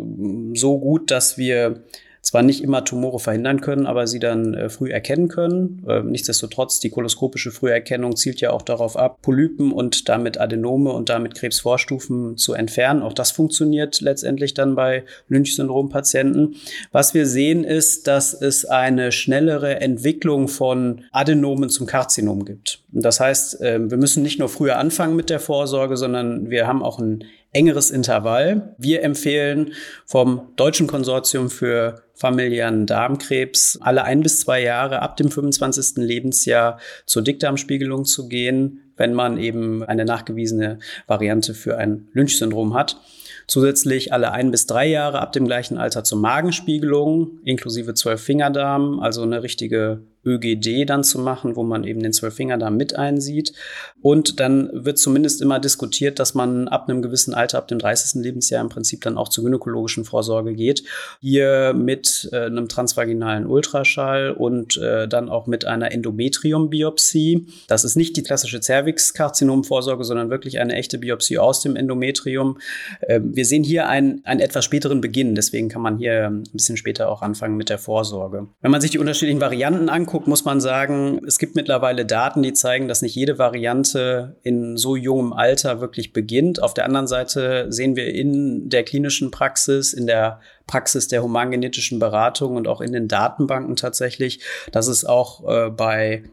so 0.53 0.77
gut, 0.77 1.09
dass 1.09 1.37
wir 1.37 1.85
zwar 2.25 2.41
nicht 2.41 2.63
immer 2.63 2.83
Tumore 2.83 3.19
verhindern 3.19 3.61
können, 3.61 3.85
aber 3.85 4.07
sie 4.07 4.17
dann 4.17 4.55
äh, 4.55 4.69
früh 4.69 4.89
erkennen 4.89 5.27
können. 5.27 5.85
Äh, 5.87 6.01
nichtsdestotrotz, 6.01 6.79
die 6.79 6.89
koloskopische 6.89 7.51
Früherkennung 7.51 8.15
zielt 8.15 8.41
ja 8.41 8.49
auch 8.49 8.63
darauf 8.63 8.97
ab, 8.97 9.19
Polypen 9.21 9.71
und 9.71 10.09
damit 10.09 10.41
Adenome 10.41 10.91
und 10.91 11.09
damit 11.09 11.35
Krebsvorstufen 11.35 12.35
zu 12.35 12.53
entfernen. 12.53 13.03
Auch 13.03 13.13
das 13.13 13.29
funktioniert 13.29 14.01
letztendlich 14.01 14.55
dann 14.55 14.73
bei 14.75 15.03
Lynch-Syndrom-Patienten. 15.29 16.55
Was 16.91 17.13
wir 17.13 17.27
sehen 17.27 17.63
ist, 17.63 18.07
dass 18.07 18.33
es 18.33 18.65
eine 18.65 19.11
schnellere 19.11 19.79
Entwicklung 19.79 20.47
von 20.47 21.01
Adenomen 21.11 21.69
zum 21.69 21.85
Karzinom 21.85 22.43
gibt. 22.43 22.81
Das 22.91 23.19
heißt, 23.19 23.61
äh, 23.61 23.91
wir 23.91 23.97
müssen 23.97 24.23
nicht 24.23 24.39
nur 24.39 24.49
früher 24.49 24.79
anfangen 24.79 25.15
mit 25.15 25.29
der 25.29 25.39
Vorsorge, 25.39 25.95
sondern 25.95 26.49
wir 26.49 26.65
haben 26.65 26.81
auch 26.81 26.97
ein 26.97 27.23
engeres 27.55 27.89
Intervall. 27.89 28.75
Wir 28.77 29.01
empfehlen 29.01 29.73
vom 30.05 30.49
Deutschen 30.57 30.87
Konsortium 30.87 31.49
für 31.49 32.03
familiären 32.13 32.85
Darmkrebs 32.85 33.79
alle 33.81 34.03
ein 34.03 34.21
bis 34.21 34.41
zwei 34.41 34.61
Jahre 34.61 35.01
ab 35.01 35.15
dem 35.15 35.31
25. 35.31 36.03
Lebensjahr 36.03 36.79
zur 37.05 37.21
Dickdarmspiegelung 37.23 38.03
zu 38.03 38.27
gehen, 38.27 38.91
wenn 38.97 39.13
man 39.13 39.37
eben 39.37 39.83
eine 39.83 40.03
nachgewiesene 40.03 40.79
Variante 41.07 41.53
für 41.53 41.77
ein 41.77 42.09
Lynch-Syndrom 42.11 42.73
hat. 42.73 42.99
Zusätzlich 43.47 44.11
alle 44.11 44.31
ein 44.31 44.51
bis 44.51 44.67
drei 44.67 44.87
Jahre 44.87 45.21
ab 45.21 45.31
dem 45.31 45.45
gleichen 45.45 45.77
Alter 45.77 46.03
zur 46.03 46.17
Magenspiegelung, 46.19 47.39
inklusive 47.45 47.93
zwölf 47.93 48.21
Fingerdarm, 48.21 48.99
also 48.99 49.21
eine 49.21 49.43
richtige 49.43 50.01
ÖGD 50.25 50.89
dann 50.89 51.03
zu 51.03 51.19
machen, 51.19 51.55
wo 51.55 51.63
man 51.63 51.83
eben 51.83 52.01
den 52.01 52.13
Zwölffingerdarm 52.13 52.75
mit 52.75 52.95
einsieht. 52.95 53.53
Und 54.01 54.39
dann 54.39 54.69
wird 54.73 54.97
zumindest 54.97 55.41
immer 55.41 55.59
diskutiert, 55.59 56.19
dass 56.19 56.33
man 56.33 56.67
ab 56.67 56.87
einem 56.87 57.01
gewissen 57.01 57.33
Alter, 57.33 57.57
ab 57.57 57.67
dem 57.67 57.79
30. 57.79 58.21
Lebensjahr 58.21 58.61
im 58.61 58.69
Prinzip 58.69 59.01
dann 59.01 59.17
auch 59.17 59.29
zur 59.29 59.43
gynäkologischen 59.43 60.05
Vorsorge 60.05 60.53
geht. 60.53 60.83
Hier 61.21 61.73
mit 61.73 62.29
äh, 62.31 62.45
einem 62.45 62.67
transvaginalen 62.67 63.47
Ultraschall 63.47 64.31
und 64.31 64.77
äh, 64.77 65.07
dann 65.07 65.29
auch 65.29 65.47
mit 65.47 65.65
einer 65.65 65.91
Endometriumbiopsie. 65.91 67.47
Das 67.67 67.83
ist 67.83 67.95
nicht 67.95 68.17
die 68.17 68.23
klassische 68.23 68.59
Cervix-Karzinom-Vorsorge, 68.59 70.03
sondern 70.03 70.29
wirklich 70.29 70.59
eine 70.59 70.73
echte 70.73 70.97
Biopsie 70.97 71.37
aus 71.37 71.61
dem 71.61 71.75
Endometrium. 71.75 72.59
Äh, 73.01 73.21
wir 73.23 73.45
sehen 73.45 73.63
hier 73.63 73.87
einen, 73.87 74.23
einen 74.25 74.39
etwas 74.39 74.65
späteren 74.65 75.01
Beginn, 75.01 75.35
deswegen 75.35 75.69
kann 75.69 75.81
man 75.81 75.97
hier 75.97 76.27
ein 76.27 76.43
bisschen 76.53 76.77
später 76.77 77.09
auch 77.09 77.21
anfangen 77.21 77.57
mit 77.57 77.69
der 77.69 77.77
Vorsorge. 77.77 78.47
Wenn 78.61 78.71
man 78.71 78.81
sich 78.81 78.91
die 78.91 78.99
unterschiedlichen 78.99 79.41
Varianten 79.41 79.89
anguckt, 79.89 80.14
anguckt, 80.15 80.27
muss 80.27 80.45
man 80.45 80.61
sagen, 80.61 81.19
es 81.27 81.39
gibt 81.39 81.55
mittlerweile 81.55 82.05
Daten, 82.05 82.41
die 82.41 82.53
zeigen, 82.53 82.87
dass 82.87 83.01
nicht 83.01 83.15
jede 83.15 83.37
Variante 83.37 84.37
in 84.43 84.77
so 84.77 84.95
jungem 84.95 85.33
Alter 85.33 85.81
wirklich 85.81 86.13
beginnt. 86.13 86.63
Auf 86.63 86.73
der 86.73 86.85
anderen 86.85 87.07
Seite 87.07 87.65
sehen 87.69 87.97
wir 87.97 88.07
in 88.07 88.69
der 88.69 88.83
klinischen 88.83 89.29
Praxis, 89.29 89.91
in 89.91 90.07
der 90.07 90.39
Praxis 90.67 91.09
der 91.09 91.21
humangenetischen 91.21 91.99
Beratung 91.99 92.55
und 92.55 92.65
auch 92.65 92.79
in 92.79 92.93
den 92.93 93.09
Datenbanken 93.09 93.75
tatsächlich, 93.75 94.39
dass 94.71 94.87
es 94.87 95.03
auch 95.03 95.43
äh, 95.49 95.69
bei 95.69 96.23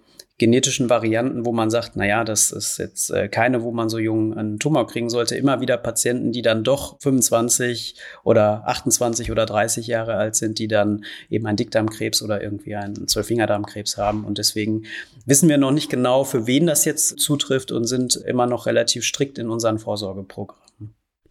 genetischen 0.43 0.91
Varianten, 0.91 1.47
wo 1.47 1.53
man 1.53 1.71
sagt, 1.71 1.93
na 1.95 2.05
ja, 2.05 2.25
das 2.25 2.51
ist 2.51 2.77
jetzt 2.79 3.11
äh, 3.11 3.29
keine, 3.29 3.63
wo 3.63 3.71
man 3.71 3.89
so 3.89 4.01
jung 4.01 4.37
einen 4.37 4.59
Tumor 4.59 4.89
kriegen 4.89 5.09
sollte, 5.09 5.37
immer 5.37 5.61
wieder 5.61 5.77
Patienten, 5.77 6.33
die 6.33 6.43
dann 6.43 6.65
doch 6.65 6.97
25 6.99 7.95
oder 8.25 8.65
28 8.67 9.31
oder 9.31 9.47
30 9.47 9.87
Jahre 9.87 10.17
alt 10.17 10.35
sind, 10.35 10.59
die 10.59 10.67
dann 10.67 11.05
eben 11.31 11.47
einen 11.47 11.57
Dickdarmkrebs 11.57 12.23
oder 12.23 12.43
irgendwie 12.43 12.75
einen 12.75 13.07
Zwölffingerdarmkrebs 13.07 13.99
haben. 13.99 14.25
Und 14.25 14.39
deswegen 14.39 14.83
wissen 15.27 15.49
wir 15.49 15.59
noch 15.59 15.71
nicht 15.71 15.89
genau, 15.89 16.25
für 16.25 16.49
wen 16.49 16.67
das 16.67 16.85
jetzt 16.87 17.21
zutrifft 17.21 17.71
und 17.71 17.85
sind 17.85 18.17
immer 18.17 18.49
noch 18.49 18.67
relativ 18.67 19.05
strikt 19.05 19.39
in 19.39 19.49
unseren 19.49 19.79
Vorsorgeprogrammen. 19.79 20.72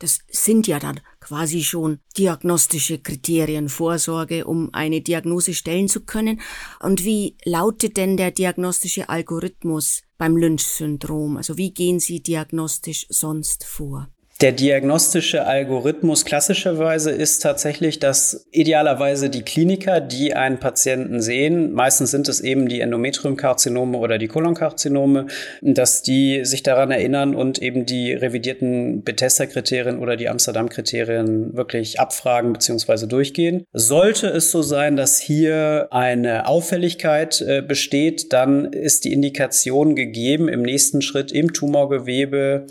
Das 0.02 0.18
sind 0.32 0.66
ja 0.66 0.80
dann 0.80 1.00
quasi 1.20 1.64
schon 1.64 2.00
diagnostische 2.18 2.98
Kriterien, 2.98 3.70
Vorsorge, 3.70 4.46
um 4.46 4.74
eine 4.74 5.02
Diagnose 5.02 5.54
stellen 5.54 5.88
zu 5.88 6.02
können. 6.06 6.42
Und 6.80 7.06
wie 7.06 7.38
lautet 7.46 7.98
denn 7.98 8.18
der 8.18 8.32
diagnostische 8.32 9.10
Algorithmus 9.10 10.02
beim 10.18 10.38
Lynch-Syndrom? 10.38 11.38
Also 11.38 11.56
wie 11.58 11.72
gehen 11.72 12.00
Sie 12.00 12.24
diagnostisch 12.24 13.06
sonst 13.10 13.64
vor? 13.64 14.10
Der 14.42 14.54
diagnostische 14.54 15.46
Algorithmus 15.46 16.26
klassischerweise 16.26 17.12
ist 17.12 17.44
tatsächlich, 17.44 18.00
dass 18.00 18.48
idealerweise 18.52 19.30
die 19.30 19.44
Kliniker, 19.44 20.02
die 20.02 20.34
einen 20.34 20.58
Patienten 20.58 21.22
sehen, 21.22 21.74
meistens 21.74 22.10
sind 22.10 22.28
es 22.28 22.42
eben 22.42 22.68
die 22.68 22.82
Endometriumkarzinome 22.82 24.00
oder 24.00 24.18
die 24.18 24.28
Kolonkarzinome, 24.28 25.28
dass 25.62 26.02
die 26.02 26.44
sich 26.44 26.64
daran 26.64 26.90
erinnern 26.90 27.36
und 27.36 27.62
eben 27.62 27.86
die 27.86 28.14
revidierten 28.14 29.04
Bethesda-Kriterien 29.04 30.00
oder 30.00 30.16
die 30.16 30.28
Amsterdam-Kriterien 30.28 31.56
wirklich 31.56 32.00
abfragen 32.00 32.52
bzw. 32.52 33.06
durchgehen. 33.06 33.64
Sollte 33.74 34.26
es 34.26 34.50
so 34.50 34.64
sein, 34.64 34.96
dass 34.96 35.20
hier 35.20 35.90
eine 35.92 36.48
Auffälligkeit 36.48 37.42
äh, 37.42 37.62
besteht, 37.62 38.34
dann 38.34 38.74
ist 38.74 39.06
die 39.06 39.14
Indikation 39.14 39.96
gegeben, 39.96 40.50
im 40.50 40.64
nächsten 40.64 41.04
Schritt 41.04 41.32
im 41.32 41.54
Tumorgewebe 41.54 42.66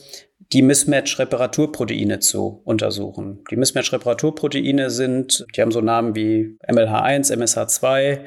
die 0.53 0.63
Mismatch-Reparaturproteine 0.63 2.19
zu 2.19 2.61
untersuchen. 2.65 3.45
Die 3.51 3.57
Mismatch-Reparaturproteine 3.57 4.91
sind, 4.91 5.47
die 5.55 5.61
haben 5.61 5.71
so 5.71 5.81
Namen 5.81 6.17
wie 6.17 6.57
MLH1, 6.67 7.33
MSH2, 7.33 8.21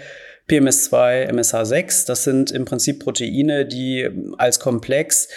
PMS2, 0.49 1.29
MSH6. 1.29 2.07
Das 2.07 2.23
sind 2.23 2.51
im 2.51 2.65
Prinzip 2.65 2.99
Proteine, 2.99 3.65
die 3.65 4.09
als 4.37 4.59
Komplex 4.59 5.27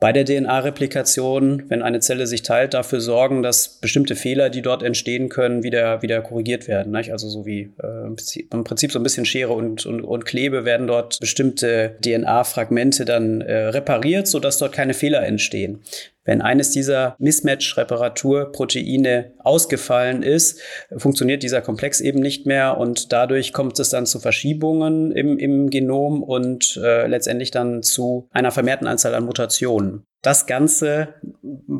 bei 0.00 0.12
der 0.12 0.24
DNA-Replikation, 0.24 1.64
wenn 1.68 1.80
eine 1.80 2.00
Zelle 2.00 2.26
sich 2.26 2.42
teilt, 2.42 2.74
dafür 2.74 3.00
sorgen, 3.00 3.42
dass 3.42 3.80
bestimmte 3.80 4.16
Fehler, 4.16 4.50
die 4.50 4.60
dort 4.60 4.82
entstehen 4.82 5.30
können, 5.30 5.62
wieder, 5.62 6.02
wieder 6.02 6.20
korrigiert 6.20 6.68
werden. 6.68 6.92
Nicht? 6.92 7.10
Also 7.10 7.28
so 7.28 7.46
wie 7.46 7.70
äh, 7.82 8.44
im 8.50 8.64
Prinzip 8.64 8.92
so 8.92 8.98
ein 8.98 9.02
bisschen 9.02 9.24
Schere 9.24 9.54
und, 9.54 9.86
und, 9.86 10.02
und 10.02 10.26
Klebe 10.26 10.66
werden 10.66 10.88
dort 10.88 11.20
bestimmte 11.20 11.96
DNA-Fragmente 12.04 13.06
dann 13.06 13.40
äh, 13.40 13.68
repariert, 13.68 14.26
sodass 14.26 14.58
dort 14.58 14.72
keine 14.72 14.92
Fehler 14.92 15.24
entstehen. 15.24 15.80
Wenn 16.24 16.40
eines 16.40 16.70
dieser 16.70 17.16
Mismatch-Reparaturproteine 17.18 19.32
ausgefallen 19.38 20.22
ist, 20.22 20.60
funktioniert 20.96 21.42
dieser 21.42 21.60
Komplex 21.60 22.00
eben 22.00 22.20
nicht 22.20 22.46
mehr 22.46 22.78
und 22.78 23.12
dadurch 23.12 23.52
kommt 23.52 23.78
es 23.78 23.90
dann 23.90 24.06
zu 24.06 24.20
Verschiebungen 24.20 25.12
im, 25.12 25.38
im 25.38 25.68
Genom 25.68 26.22
und 26.22 26.80
äh, 26.82 27.06
letztendlich 27.06 27.50
dann 27.50 27.82
zu 27.82 28.28
einer 28.30 28.50
vermehrten 28.50 28.86
Anzahl 28.86 29.14
an 29.14 29.24
Mutationen. 29.24 30.06
Das 30.24 30.46
Ganze 30.46 31.08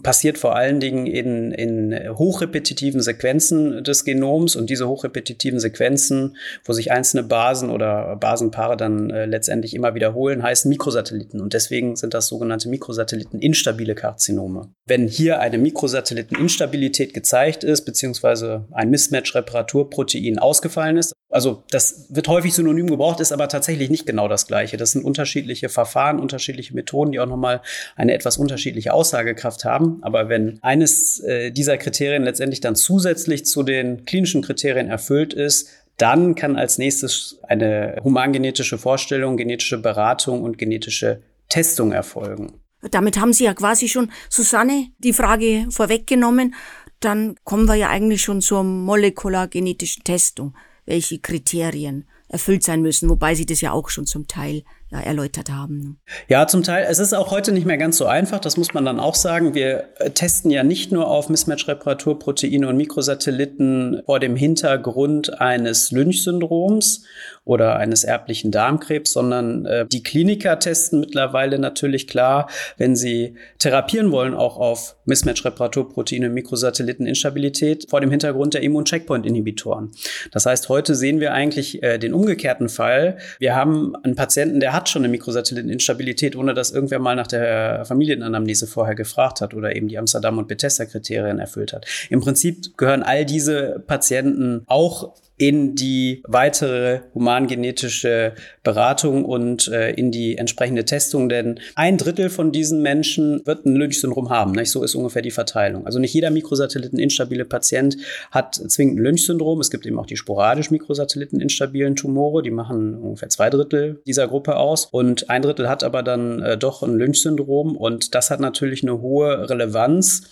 passiert 0.03 0.37
vor 0.37 0.55
allen 0.55 0.79
Dingen 0.79 1.07
in, 1.07 1.51
in 1.51 1.99
hochrepetitiven 2.19 3.01
Sequenzen 3.01 3.83
des 3.83 4.05
Genoms 4.05 4.55
und 4.55 4.69
diese 4.69 4.87
hochrepetitiven 4.87 5.59
Sequenzen, 5.59 6.37
wo 6.63 6.75
sich 6.75 6.93
einzelne 6.93 7.23
Basen 7.23 7.71
oder 7.71 8.17
Basenpaare 8.17 8.77
dann 8.77 9.09
äh, 9.09 9.25
letztendlich 9.25 9.75
immer 9.75 9.95
wiederholen, 9.95 10.43
heißen 10.43 10.69
Mikrosatelliten 10.69 11.41
und 11.41 11.55
deswegen 11.55 11.97
sind 11.97 12.13
das 12.13 12.27
sogenannte 12.27 12.69
Mikrosatelliten-instabile 12.69 13.95
Karzinome. 13.95 14.75
Wenn 14.87 15.09
hier 15.09 15.41
eine 15.41 15.57
Mikrosatelliteninstabilität 15.57 17.15
gezeigt 17.15 17.65
ist, 17.65 17.87
beziehungsweise 17.87 18.69
ein 18.73 18.91
Mismatch-Reparaturprotein 18.91 20.39
ausgefallen 20.39 20.99
ist, 20.99 21.15
also 21.35 21.65
das 21.71 22.07
wird 22.11 22.29
häufig 22.29 22.55
synonym 22.55 22.87
gebraucht, 22.87 23.19
ist 23.19 23.33
aber 23.33 23.49
tatsächlich 23.49 23.91
nicht 23.91 24.07
genau 24.07 24.29
das 24.29 24.47
gleiche. 24.47 24.77
Das 24.77 24.93
sind 24.93 25.05
unterschiedliche 25.05 25.69
Verfahren, 25.69 26.21
unterschiedliche 26.21 26.75
Methoden, 26.75 27.11
die 27.11 27.19
auch 27.19 27.27
nochmal 27.27 27.61
eine 27.97 28.15
etwas 28.15 28.37
unterschiedliche 28.37 28.93
Aussagekraft 28.93 29.65
haben. 29.65 29.99
Aber 30.03 30.29
wenn 30.29 30.61
eines 30.63 31.19
äh, 31.19 31.51
dieser 31.51 31.77
Kriterien 31.77 32.23
letztendlich 32.23 32.61
dann 32.61 32.77
zusätzlich 32.77 33.45
zu 33.47 33.65
den 33.65 34.05
klinischen 34.05 34.43
Kriterien 34.43 34.89
erfüllt 34.89 35.35
ist, 35.35 35.71
dann 35.97 36.37
kann 36.37 36.57
als 36.57 36.79
nächstes 36.79 37.41
eine 37.43 37.97
humangenetische 38.05 38.79
Vorstellung, 38.79 39.37
genetische 39.37 39.79
Beratung 39.79 40.43
und 40.43 40.57
genetische 40.57 41.21
Testung 41.49 41.91
erfolgen. 41.91 42.61
Damit 42.93 43.19
haben 43.19 43.33
Sie 43.33 43.45
ja 43.45 43.55
quasi 43.55 43.89
schon, 43.89 44.13
Susanne, 44.29 44.89
die 44.99 45.13
Frage 45.13 45.67
vorweggenommen. 45.71 46.55
dann 47.01 47.35
kommen 47.45 47.67
wir 47.67 47.75
ja 47.75 47.91
eigentlich 47.91 48.23
schon 48.23 48.41
zur 48.41 48.63
molekulargenetischen 48.63 50.05
Testung. 50.05 50.55
Welche 50.87 51.19
Kriterien 51.19 52.07
erfüllt 52.29 52.63
sein 52.63 52.83
müssen, 52.83 53.09
wobei 53.09 53.35
Sie 53.35 53.47
das 53.47 53.61
ja 53.61 53.73
auch 53.73 53.89
schon 53.89 54.07
zum 54.07 54.27
Teil 54.27 54.65
ja, 54.95 55.01
erläutert 55.01 55.51
haben. 55.51 55.99
Ja, 56.29 56.47
zum 56.47 56.63
Teil. 56.63 56.87
Es 56.89 56.99
ist 56.99 57.13
auch 57.13 57.31
heute 57.31 57.53
nicht 57.53 57.67
mehr 57.67 57.79
ganz 57.79 57.97
so 57.97 58.07
einfach, 58.07 58.39
das 58.39 58.57
muss 58.57 58.75
man 58.75 58.85
dann 58.85 59.01
auch 59.01 59.17
sagen. 59.17 59.55
Wir 59.55 59.89
äh, 59.99 60.11
testen 60.11 60.51
ja 60.51 60.63
nicht 60.63 60.93
nur 60.93 61.09
auf 61.09 61.29
Mismatch-Reparaturproteine 61.29 62.69
und 62.69 62.77
Mikrosatelliten 62.77 64.03
vor 64.07 64.21
dem 64.21 64.37
Hintergrund 64.37 65.41
eines 65.41 65.91
Lynch-Syndroms 65.91 67.05
oder 67.45 67.77
eines 67.77 68.05
erblichen 68.05 68.51
Darmkrebs, 68.51 69.13
sondern 69.13 69.67
äh, 69.67 69.87
die 69.87 70.03
Kliniker 70.03 70.59
testen 70.59 71.01
mittlerweile 71.01 71.59
natürlich 71.59 72.07
klar, 72.07 72.49
wenn 72.77 72.97
sie 72.97 73.35
therapieren 73.59 74.13
wollen, 74.13 74.35
auch 74.35 74.57
auf 74.57 74.97
Mismatch-Reparaturproteine, 75.07 76.31
Mikrosatelliteninstabilität 76.31 77.91
vor 77.91 78.01
dem 78.01 78.11
Hintergrund 78.11 78.55
der 78.55 78.63
Immun-Checkpoint-Inhibitoren. 78.63 79.91
Das 80.33 80.47
heißt, 80.47 80.69
heute 80.69 80.95
sehen 80.95 81.21
wir 81.21 81.33
eigentlich 81.33 81.83
äh, 81.83 81.99
den 81.99 82.15
umgekehrten 82.15 82.69
Fall. 82.69 83.19
Wir 83.39 83.55
haben 83.57 83.95
einen 83.97 84.15
Patienten, 84.15 84.61
der 84.61 84.73
hat 84.73 84.84
schon 84.89 85.03
eine 85.03 85.09
Mikrosatelliteninstabilität, 85.09 86.37
ohne 86.37 86.55
dass 86.55 86.71
irgendwer 86.71 86.99
mal 86.99 87.17
nach 87.17 87.27
der 87.27 87.85
Familienanamnese 87.85 88.67
vorher 88.67 88.95
gefragt 88.95 89.41
hat 89.41 89.55
oder 89.55 89.75
eben 89.75 89.89
die 89.89 89.99
Amsterdam- 89.99 90.39
und 90.39 90.49
Bethesda-Kriterien 90.49 91.39
erfüllt 91.39 91.73
hat. 91.73 91.87
Im 92.11 92.21
Prinzip 92.21 92.77
gehören 92.77 93.03
all 93.03 93.25
diese 93.25 93.83
Patienten 93.87 94.63
auch 94.67 95.15
in 95.37 95.75
die 95.75 96.23
weitere 96.27 97.01
humangenetische 97.13 98.35
Beratung 98.63 99.25
und 99.25 99.67
äh, 99.69 99.91
in 99.91 100.13
die 100.13 100.39
entsprechende 100.39 100.85
Testung, 100.85 101.29
denn 101.29 101.59
ein 101.75 101.99
Drittel 101.99 102.31
von 102.31 102.53
diesen 102.53 102.83
Menschen 102.83 103.45
wird 103.45 103.67
ein 103.67 103.75
Lynch-Syndrom 103.75 104.31
haben. 104.31 104.53
Nicht? 104.53 104.71
So 104.71 104.85
ist 104.85 104.95
ungefähr 104.95 105.23
die 105.23 105.33
Verteilung. 105.33 105.87
Also 105.87 105.99
nicht 105.99 106.15
jeder 106.15 106.31
Mikrosatelliten-instabile 106.31 107.45
Patient 107.45 107.97
hat 108.31 108.55
zwingend 108.55 109.01
ein 109.01 109.05
Lynch-Syndrom. 109.05 109.61
Es 109.61 109.71
gibt 109.71 109.87
eben 109.87 109.99
auch 109.99 110.07
die 110.07 110.17
sporadisch 110.17 110.71
Mikrosatelliten-instabilen 110.71 111.97
Tumore, 111.97 112.43
die 112.43 112.53
machen 112.53 112.95
ungefähr 112.95 113.29
zwei 113.29 113.51
Drittel 113.51 114.01
dieser 114.07 114.29
Gruppe 114.29 114.57
aus 114.57 114.87
und 114.87 115.31
ein 115.31 115.43
Drittel 115.43 115.69
hat 115.69 115.83
aber 115.83 116.05
dann 116.05 116.43
äh, 116.43 116.57
doch 116.57 116.83
ein 116.83 116.97
Lynch-Syndrom 116.97 117.77
und 117.77 118.15
das 118.15 118.31
hat 118.31 118.39
natürlich 118.39 118.83
eine 118.85 119.01
hohe 119.01 119.51
Relevanz 119.51 120.23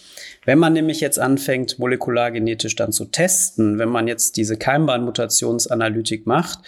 wenn 0.44 0.58
man 0.58 0.72
nämlich 0.72 1.00
jetzt 1.00 1.18
anfängt, 1.18 1.78
molekulargenetisch 1.78 2.74
dann 2.74 2.92
zu 2.92 3.04
testen, 3.06 3.78
wenn 3.78 3.88
man 3.88 4.08
jetzt 4.08 4.36
diese 4.36 4.56
Keimbahnmutationsanalytik 4.56 6.26
macht, 6.26 6.58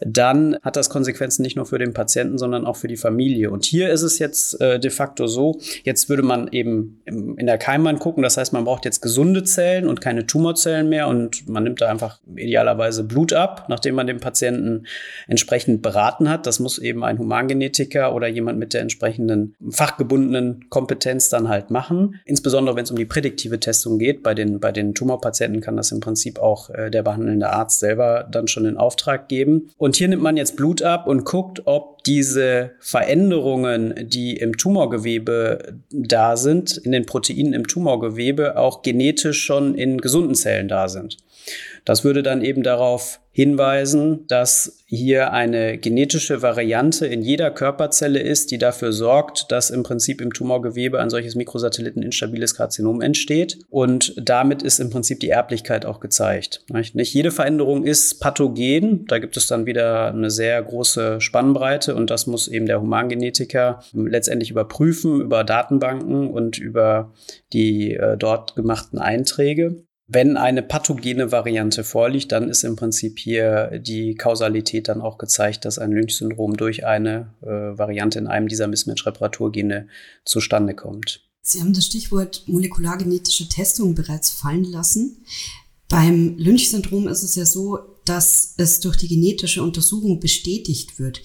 dann 0.00 0.56
hat 0.62 0.76
das 0.76 0.90
Konsequenzen 0.90 1.42
nicht 1.42 1.56
nur 1.56 1.66
für 1.66 1.78
den 1.78 1.92
Patienten, 1.92 2.38
sondern 2.38 2.66
auch 2.66 2.76
für 2.76 2.88
die 2.88 2.96
Familie. 2.96 3.50
Und 3.50 3.64
hier 3.64 3.90
ist 3.90 4.02
es 4.02 4.18
jetzt 4.18 4.60
äh, 4.60 4.80
de 4.80 4.90
facto 4.90 5.26
so, 5.26 5.60
jetzt 5.84 6.08
würde 6.08 6.22
man 6.22 6.48
eben 6.52 7.00
im, 7.04 7.36
in 7.38 7.46
der 7.46 7.58
Keimbahn 7.58 7.98
gucken, 7.98 8.22
das 8.22 8.36
heißt, 8.36 8.52
man 8.52 8.64
braucht 8.64 8.84
jetzt 8.84 9.00
gesunde 9.00 9.44
Zellen 9.44 9.86
und 9.86 10.00
keine 10.00 10.26
Tumorzellen 10.26 10.88
mehr 10.88 11.08
und 11.08 11.48
man 11.48 11.64
nimmt 11.64 11.80
da 11.80 11.88
einfach 11.88 12.20
idealerweise 12.34 13.04
Blut 13.04 13.32
ab, 13.32 13.66
nachdem 13.68 13.94
man 13.94 14.06
den 14.06 14.20
Patienten 14.20 14.86
entsprechend 15.26 15.82
beraten 15.82 16.28
hat. 16.28 16.46
Das 16.46 16.60
muss 16.60 16.78
eben 16.78 17.04
ein 17.04 17.18
Humangenetiker 17.18 18.14
oder 18.14 18.28
jemand 18.28 18.58
mit 18.58 18.74
der 18.74 18.80
entsprechenden 18.80 19.54
fachgebundenen 19.68 20.68
Kompetenz 20.70 21.28
dann 21.28 21.48
halt 21.48 21.70
machen. 21.70 22.20
Insbesondere 22.24 22.76
wenn 22.76 22.84
es 22.84 22.90
um 22.90 22.96
die 22.96 23.04
prädiktive 23.04 23.60
Testung 23.60 23.98
geht. 23.98 24.22
Bei 24.22 24.34
den, 24.34 24.60
bei 24.60 24.72
den 24.72 24.94
Tumorpatienten 24.94 25.60
kann 25.60 25.76
das 25.76 25.92
im 25.92 26.00
Prinzip 26.00 26.38
auch 26.38 26.70
äh, 26.70 26.90
der 26.90 27.02
behandelnde 27.02 27.50
Arzt 27.50 27.80
selber 27.80 28.26
dann 28.30 28.48
schon 28.48 28.64
in 28.64 28.76
Auftrag 28.76 29.28
geben. 29.28 29.70
Und 29.76 29.89
hier 29.96 30.08
nimmt 30.08 30.22
man 30.22 30.36
jetzt 30.36 30.56
Blut 30.56 30.82
ab 30.82 31.06
und 31.06 31.24
guckt, 31.24 31.62
ob 31.66 32.04
diese 32.04 32.72
Veränderungen, 32.80 33.94
die 34.08 34.36
im 34.36 34.56
Tumorgewebe 34.56 35.74
da 35.90 36.36
sind, 36.36 36.76
in 36.76 36.92
den 36.92 37.06
Proteinen 37.06 37.52
im 37.52 37.66
Tumorgewebe, 37.66 38.56
auch 38.56 38.82
genetisch 38.82 39.42
schon 39.42 39.74
in 39.74 39.98
gesunden 39.98 40.34
Zellen 40.34 40.68
da 40.68 40.88
sind. 40.88 41.16
Das 41.84 42.04
würde 42.04 42.22
dann 42.22 42.42
eben 42.42 42.62
darauf 42.62 43.20
hinweisen, 43.32 44.26
dass 44.26 44.82
hier 44.86 45.32
eine 45.32 45.78
genetische 45.78 46.42
Variante 46.42 47.06
in 47.06 47.22
jeder 47.22 47.50
Körperzelle 47.52 48.18
ist, 48.18 48.50
die 48.50 48.58
dafür 48.58 48.92
sorgt, 48.92 49.52
dass 49.52 49.70
im 49.70 49.84
Prinzip 49.84 50.20
im 50.20 50.32
Tumorgewebe 50.32 50.98
ein 50.98 51.10
solches 51.10 51.36
Mikrosatelliten-instabiles 51.36 52.56
Karzinom 52.56 53.00
entsteht. 53.00 53.58
Und 53.70 54.14
damit 54.16 54.62
ist 54.62 54.80
im 54.80 54.90
Prinzip 54.90 55.20
die 55.20 55.30
Erblichkeit 55.30 55.86
auch 55.86 56.00
gezeigt. 56.00 56.64
Nicht 56.68 57.14
jede 57.14 57.30
Veränderung 57.30 57.84
ist 57.84 58.20
pathogen. 58.20 59.06
Da 59.06 59.18
gibt 59.18 59.36
es 59.36 59.46
dann 59.46 59.64
wieder 59.64 60.08
eine 60.08 60.30
sehr 60.30 60.60
große 60.60 61.20
Spannbreite 61.20 61.94
und 61.94 62.10
das 62.10 62.26
muss 62.26 62.48
eben 62.48 62.66
der 62.66 62.80
Humangenetiker 62.80 63.80
letztendlich 63.92 64.50
überprüfen 64.50 65.20
über 65.20 65.44
Datenbanken 65.44 66.28
und 66.28 66.58
über 66.58 67.12
die 67.52 67.94
äh, 67.94 68.16
dort 68.16 68.56
gemachten 68.56 68.98
Einträge. 68.98 69.84
Wenn 70.12 70.36
eine 70.36 70.62
pathogene 70.64 71.30
Variante 71.30 71.84
vorliegt, 71.84 72.32
dann 72.32 72.48
ist 72.48 72.64
im 72.64 72.74
Prinzip 72.74 73.20
hier 73.20 73.78
die 73.78 74.16
Kausalität 74.16 74.88
dann 74.88 75.00
auch 75.00 75.18
gezeigt, 75.18 75.64
dass 75.64 75.78
ein 75.78 75.92
Lynch-Syndrom 75.92 76.56
durch 76.56 76.84
eine 76.84 77.32
äh, 77.42 77.46
Variante 77.46 78.18
in 78.18 78.26
einem 78.26 78.48
dieser 78.48 78.66
Mismatch-Reparaturgene 78.66 79.86
zustande 80.24 80.74
kommt. 80.74 81.30
Sie 81.42 81.60
haben 81.60 81.72
das 81.72 81.86
Stichwort 81.86 82.42
molekulargenetische 82.48 83.48
Testung 83.48 83.94
bereits 83.94 84.30
fallen 84.30 84.64
lassen. 84.64 85.24
Beim 85.88 86.36
Lynch-Syndrom 86.38 87.06
ist 87.06 87.22
es 87.22 87.36
ja 87.36 87.46
so, 87.46 87.78
dass 88.04 88.54
es 88.56 88.80
durch 88.80 88.96
die 88.96 89.06
genetische 89.06 89.62
Untersuchung 89.62 90.18
bestätigt 90.18 90.98
wird. 90.98 91.22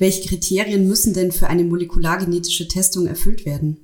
Welche 0.00 0.28
Kriterien 0.28 0.88
müssen 0.88 1.14
denn 1.14 1.30
für 1.30 1.46
eine 1.46 1.62
molekulargenetische 1.62 2.66
Testung 2.66 3.06
erfüllt 3.06 3.46
werden? 3.46 3.83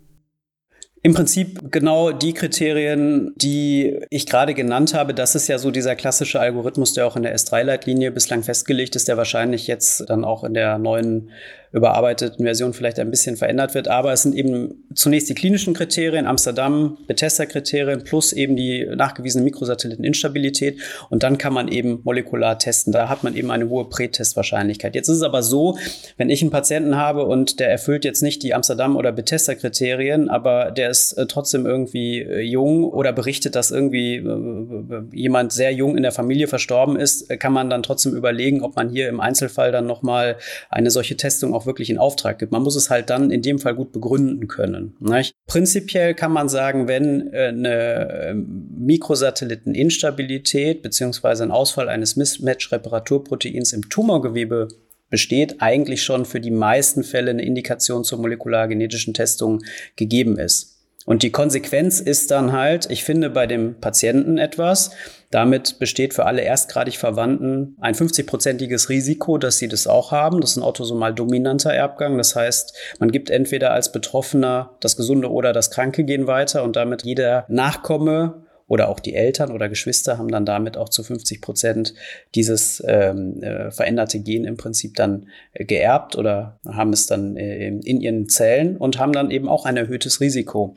Im 1.02 1.14
Prinzip 1.14 1.72
genau 1.72 2.12
die 2.12 2.34
Kriterien, 2.34 3.32
die 3.36 4.00
ich 4.10 4.26
gerade 4.26 4.52
genannt 4.52 4.92
habe. 4.92 5.14
Das 5.14 5.34
ist 5.34 5.48
ja 5.48 5.56
so 5.56 5.70
dieser 5.70 5.96
klassische 5.96 6.40
Algorithmus, 6.40 6.92
der 6.92 7.06
auch 7.06 7.16
in 7.16 7.22
der 7.22 7.34
S3-Leitlinie 7.34 8.10
bislang 8.10 8.42
festgelegt 8.42 8.96
ist, 8.96 9.08
der 9.08 9.16
wahrscheinlich 9.16 9.66
jetzt 9.66 10.10
dann 10.10 10.24
auch 10.24 10.44
in 10.44 10.52
der 10.52 10.76
neuen 10.76 11.30
überarbeiteten 11.72 12.44
Version 12.44 12.72
vielleicht 12.72 12.98
ein 12.98 13.11
bisschen 13.11 13.37
verändert 13.37 13.74
wird. 13.74 13.88
Aber 13.88 14.12
es 14.12 14.22
sind 14.22 14.35
eben 14.35 14.85
zunächst 14.94 15.28
die 15.28 15.35
klinischen 15.35 15.72
Kriterien, 15.72 16.26
Amsterdam, 16.26 16.98
Bethesda-Kriterien 17.06 18.02
plus 18.02 18.33
eben 18.33 18.56
die 18.56 18.87
nachgewiesene 18.94 19.44
Mikrosatelliteninstabilität. 19.44 20.80
Und 21.11 21.22
dann 21.22 21.38
kann 21.38 21.52
man 21.52 21.68
eben 21.68 22.00
molekular 22.02 22.59
testen. 22.59 22.92
Da 22.92 23.09
hat 23.09 23.22
man 23.22 23.37
eben 23.37 23.50
eine 23.50 23.68
hohe 23.68 23.88
Prätestwahrscheinlichkeit. 23.88 24.94
Jetzt 24.94 25.09
ist 25.09 25.18
es 25.18 25.22
aber 25.22 25.42
so, 25.42 25.78
wenn 26.16 26.28
ich 26.28 26.42
einen 26.42 26.50
Patienten 26.50 26.96
habe 26.96 27.24
und 27.24 27.61
der 27.61 27.70
erfüllt 27.70 28.04
jetzt 28.04 28.22
nicht 28.22 28.42
die 28.42 28.52
Amsterdam- 28.52 28.96
oder 28.96 29.12
Bethesda-Kriterien, 29.12 30.28
aber 30.28 30.72
der 30.72 30.90
ist 30.90 31.12
äh, 31.12 31.26
trotzdem 31.26 31.66
irgendwie 31.66 32.20
äh, 32.20 32.40
jung 32.40 32.85
oder 32.85 33.12
berichtet, 33.12 33.54
dass 33.54 33.70
irgendwie 33.70 34.16
äh, 34.16 35.02
jemand 35.12 35.52
sehr 35.52 35.72
jung 35.72 35.96
in 35.96 36.02
der 36.02 36.12
Familie 36.12 36.48
verstorben 36.48 36.96
ist, 36.96 37.28
kann 37.38 37.52
man 37.52 37.70
dann 37.70 37.83
trotzdem 37.83 38.16
überlegen, 38.16 38.62
ob 38.62 38.74
man 38.74 38.88
hier 38.88 39.09
im 39.09 39.20
Einzelfall 39.20 39.70
dann 39.70 39.87
nochmal 39.87 40.37
eine 40.68 40.90
solche 40.90 41.16
Testung 41.16 41.54
auch 41.54 41.60
wirklich 41.66 41.90
in 41.90 41.99
Auftrag 41.99 42.38
gibt. 42.38 42.53
Man 42.53 42.62
muss 42.62 42.77
es 42.77 42.90
halt 42.90 43.11
dann 43.11 43.31
in 43.31 43.42
dem 43.42 43.59
Fall 43.59 43.75
gut 43.75 43.92
begründen 43.92 44.49
können. 44.49 44.96
Nicht? 45.01 45.35
Prinzipiell 45.46 46.14
kann 46.14 46.33
man 46.33 46.49
sagen, 46.49 46.88
wenn 46.88 47.33
äh, 47.33 47.49
eine 47.49 48.29
ähm, 48.29 48.68
Mikrosatelliteninstabilität 48.79 50.83
beziehungsweise 50.83 51.42
ein 51.42 51.51
Ausfall 51.51 51.88
eines 51.88 52.16
Mismatch-Reparaturproteins 52.16 53.73
im 53.73 53.88
Tumorgewebe 53.88 54.68
besteht, 55.11 55.61
eigentlich 55.61 56.03
schon 56.03 56.25
für 56.25 56.40
die 56.40 56.53
meisten 56.53 57.03
Fälle 57.03 57.33
eine 57.33 57.44
Indikation 57.44 58.05
zur 58.05 58.20
molekulargenetischen 58.20 59.12
Testung 59.12 59.62
gegeben 59.96 60.38
ist. 60.38 60.69
Und 61.06 61.22
die 61.22 61.32
Konsequenz 61.32 61.98
ist 62.00 62.30
dann 62.30 62.52
halt, 62.52 62.90
ich 62.90 63.04
finde 63.04 63.30
bei 63.30 63.46
dem 63.46 63.80
Patienten 63.80 64.36
etwas, 64.36 64.90
damit 65.30 65.78
besteht 65.78 66.12
für 66.12 66.26
alle 66.26 66.42
erstgradig 66.42 66.98
Verwandten 66.98 67.76
ein 67.80 67.94
50-prozentiges 67.94 68.88
Risiko, 68.88 69.38
dass 69.38 69.58
sie 69.58 69.68
das 69.68 69.86
auch 69.86 70.12
haben. 70.12 70.40
Das 70.40 70.52
ist 70.52 70.56
ein 70.56 70.62
autosomal 70.62 71.14
dominanter 71.14 71.72
Erbgang. 71.72 72.18
Das 72.18 72.36
heißt, 72.36 72.76
man 72.98 73.10
gibt 73.10 73.30
entweder 73.30 73.72
als 73.72 73.92
Betroffener 73.92 74.76
das 74.80 74.96
gesunde 74.96 75.30
oder 75.30 75.52
das 75.52 75.70
kranke 75.70 76.04
Gen 76.04 76.26
weiter 76.26 76.64
und 76.64 76.76
damit 76.76 77.02
jeder 77.02 77.44
Nachkomme 77.48 78.44
oder 78.70 78.88
auch 78.88 79.00
die 79.00 79.14
Eltern 79.14 79.50
oder 79.50 79.68
Geschwister 79.68 80.16
haben 80.16 80.28
dann 80.28 80.46
damit 80.46 80.76
auch 80.76 80.88
zu 80.88 81.02
50 81.02 81.42
Prozent 81.42 81.92
dieses 82.37 82.80
ähm, 82.87 83.42
äh, 83.42 83.72
veränderte 83.72 84.20
Gen 84.20 84.44
im 84.44 84.56
Prinzip 84.56 84.94
dann 84.94 85.26
äh, 85.52 85.64
geerbt 85.64 86.16
oder 86.16 86.61
haben 86.64 86.92
es 86.92 87.06
dann 87.06 87.37
äh, 87.37 87.66
in 87.66 88.00
ihren 88.00 88.28
Zellen 88.28 88.76
und 88.76 88.96
haben 89.00 89.12
dann 89.12 89.33
eben 89.33 89.48
auch 89.48 89.66
ein 89.66 89.76
erhöhtes 89.76 90.20
Risiko. 90.20 90.76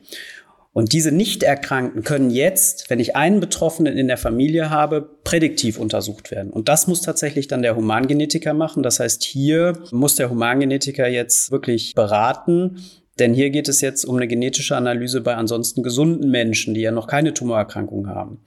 Und 0.72 0.92
diese 0.92 1.12
Nichterkrankten 1.12 2.02
können 2.02 2.30
jetzt, 2.30 2.90
wenn 2.90 2.98
ich 2.98 3.14
einen 3.14 3.38
Betroffenen 3.38 3.96
in 3.96 4.08
der 4.08 4.18
Familie 4.18 4.70
habe, 4.70 5.08
prädiktiv 5.22 5.78
untersucht 5.78 6.32
werden. 6.32 6.50
Und 6.50 6.68
das 6.68 6.88
muss 6.88 7.00
tatsächlich 7.00 7.46
dann 7.46 7.62
der 7.62 7.76
Humangenetiker 7.76 8.54
machen. 8.54 8.82
Das 8.82 8.98
heißt, 8.98 9.22
hier 9.22 9.78
muss 9.92 10.16
der 10.16 10.30
Humangenetiker 10.30 11.06
jetzt 11.06 11.52
wirklich 11.52 11.94
beraten, 11.94 12.80
denn 13.18 13.34
hier 13.34 13.50
geht 13.50 13.68
es 13.68 13.80
jetzt 13.80 14.04
um 14.04 14.16
eine 14.16 14.28
genetische 14.28 14.76
Analyse 14.76 15.20
bei 15.20 15.36
ansonsten 15.36 15.82
gesunden 15.82 16.30
Menschen, 16.30 16.74
die 16.74 16.80
ja 16.80 16.90
noch 16.90 17.06
keine 17.06 17.34
Tumorerkrankung 17.34 18.08
haben. 18.08 18.40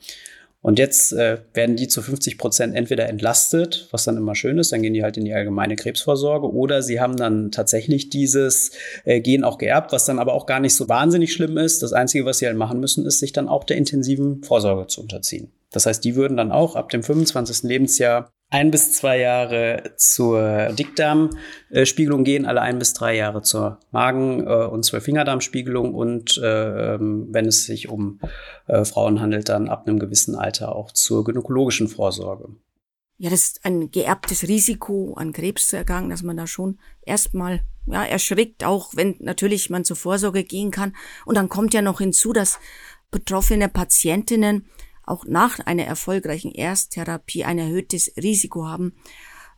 Und 0.61 0.79
jetzt 0.79 1.13
äh, 1.13 1.37
werden 1.53 1.75
die 1.77 1.87
zu 1.87 2.01
50 2.01 2.37
Prozent 2.37 2.75
entweder 2.75 3.07
entlastet, 3.07 3.87
was 3.91 4.03
dann 4.03 4.17
immer 4.17 4.35
schön 4.35 4.57
ist, 4.57 4.71
dann 4.71 4.81
gehen 4.81 4.93
die 4.93 5.03
halt 5.03 5.15
in 5.15 5.23
die 5.23 5.33
allgemeine 5.33 5.75
Krebsvorsorge, 5.75 6.51
oder 6.51 6.81
sie 6.81 6.99
haben 6.99 7.15
dann 7.15 7.51
tatsächlich 7.51 8.09
dieses 8.09 8.71
äh, 9.05 9.21
Gen 9.21 9.43
auch 9.43 9.59
geerbt, 9.59 9.93
was 9.93 10.05
dann 10.05 10.19
aber 10.19 10.33
auch 10.33 10.45
gar 10.45 10.59
nicht 10.59 10.75
so 10.75 10.89
wahnsinnig 10.89 11.31
schlimm 11.31 11.57
ist. 11.57 11.83
Das 11.83 11.93
Einzige, 11.93 12.25
was 12.25 12.39
sie 12.39 12.47
halt 12.47 12.57
machen 12.57 12.79
müssen, 12.79 13.05
ist, 13.05 13.19
sich 13.19 13.31
dann 13.31 13.47
auch 13.47 13.63
der 13.63 13.77
intensiven 13.77 14.43
Vorsorge 14.43 14.87
zu 14.87 15.01
unterziehen. 15.01 15.51
Das 15.71 15.85
heißt, 15.85 16.03
die 16.03 16.15
würden 16.15 16.37
dann 16.37 16.51
auch 16.51 16.75
ab 16.75 16.89
dem 16.89 17.03
25. 17.03 17.63
Lebensjahr 17.63 18.31
ein 18.49 18.71
bis 18.71 18.93
zwei 18.93 19.19
Jahre 19.19 19.93
zur 19.97 20.69
Dickdarmspiegelung 20.69 22.23
gehen, 22.23 22.45
alle 22.45 22.61
ein 22.61 22.79
bis 22.79 22.93
drei 22.93 23.15
Jahre 23.15 23.41
zur 23.41 23.79
Magen- 23.91 24.47
äh, 24.47 24.65
und 24.65 24.83
Zwölffingerdarmspiegelung 24.83 25.93
und 25.93 26.37
äh, 26.37 26.95
ähm, 26.95 27.27
wenn 27.31 27.45
es 27.45 27.65
sich 27.65 27.89
um 27.89 28.19
äh, 28.67 28.85
Frauen 28.85 29.19
handelt, 29.19 29.49
dann 29.49 29.67
ab 29.67 29.87
einem 29.87 29.99
gewissen 29.99 30.35
Alter 30.35 30.75
auch 30.75 30.91
zur 30.93 31.25
gynäkologischen 31.25 31.89
Vorsorge. 31.89 32.49
Ja, 33.19 33.31
das 33.31 33.45
ist 33.45 33.65
ein 33.65 33.89
geerbtes 33.89 34.47
Risiko 34.47 35.15
an 35.15 35.33
Krebs 35.33 35.69
zu 35.69 35.77
erkranken, 35.77 36.11
dass 36.11 36.21
man 36.21 36.37
da 36.37 36.45
schon 36.45 36.77
erstmal 37.01 37.61
ja, 37.87 38.05
erschrickt, 38.05 38.63
auch 38.63 38.95
wenn 38.95 39.15
natürlich 39.19 39.69
man 39.69 39.83
zur 39.83 39.95
Vorsorge 39.95 40.43
gehen 40.43 40.71
kann. 40.71 40.95
Und 41.25 41.35
dann 41.35 41.49
kommt 41.49 41.73
ja 41.73 41.81
noch 41.81 41.97
hinzu, 41.99 42.31
dass 42.31 42.59
betroffene 43.09 43.69
Patientinnen 43.69 44.67
auch 45.07 45.25
nach 45.25 45.59
einer 45.59 45.85
erfolgreichen 45.85 46.51
Ersttherapie 46.51 47.43
ein 47.43 47.57
erhöhtes 47.57 48.11
Risiko 48.17 48.67
haben, 48.67 48.93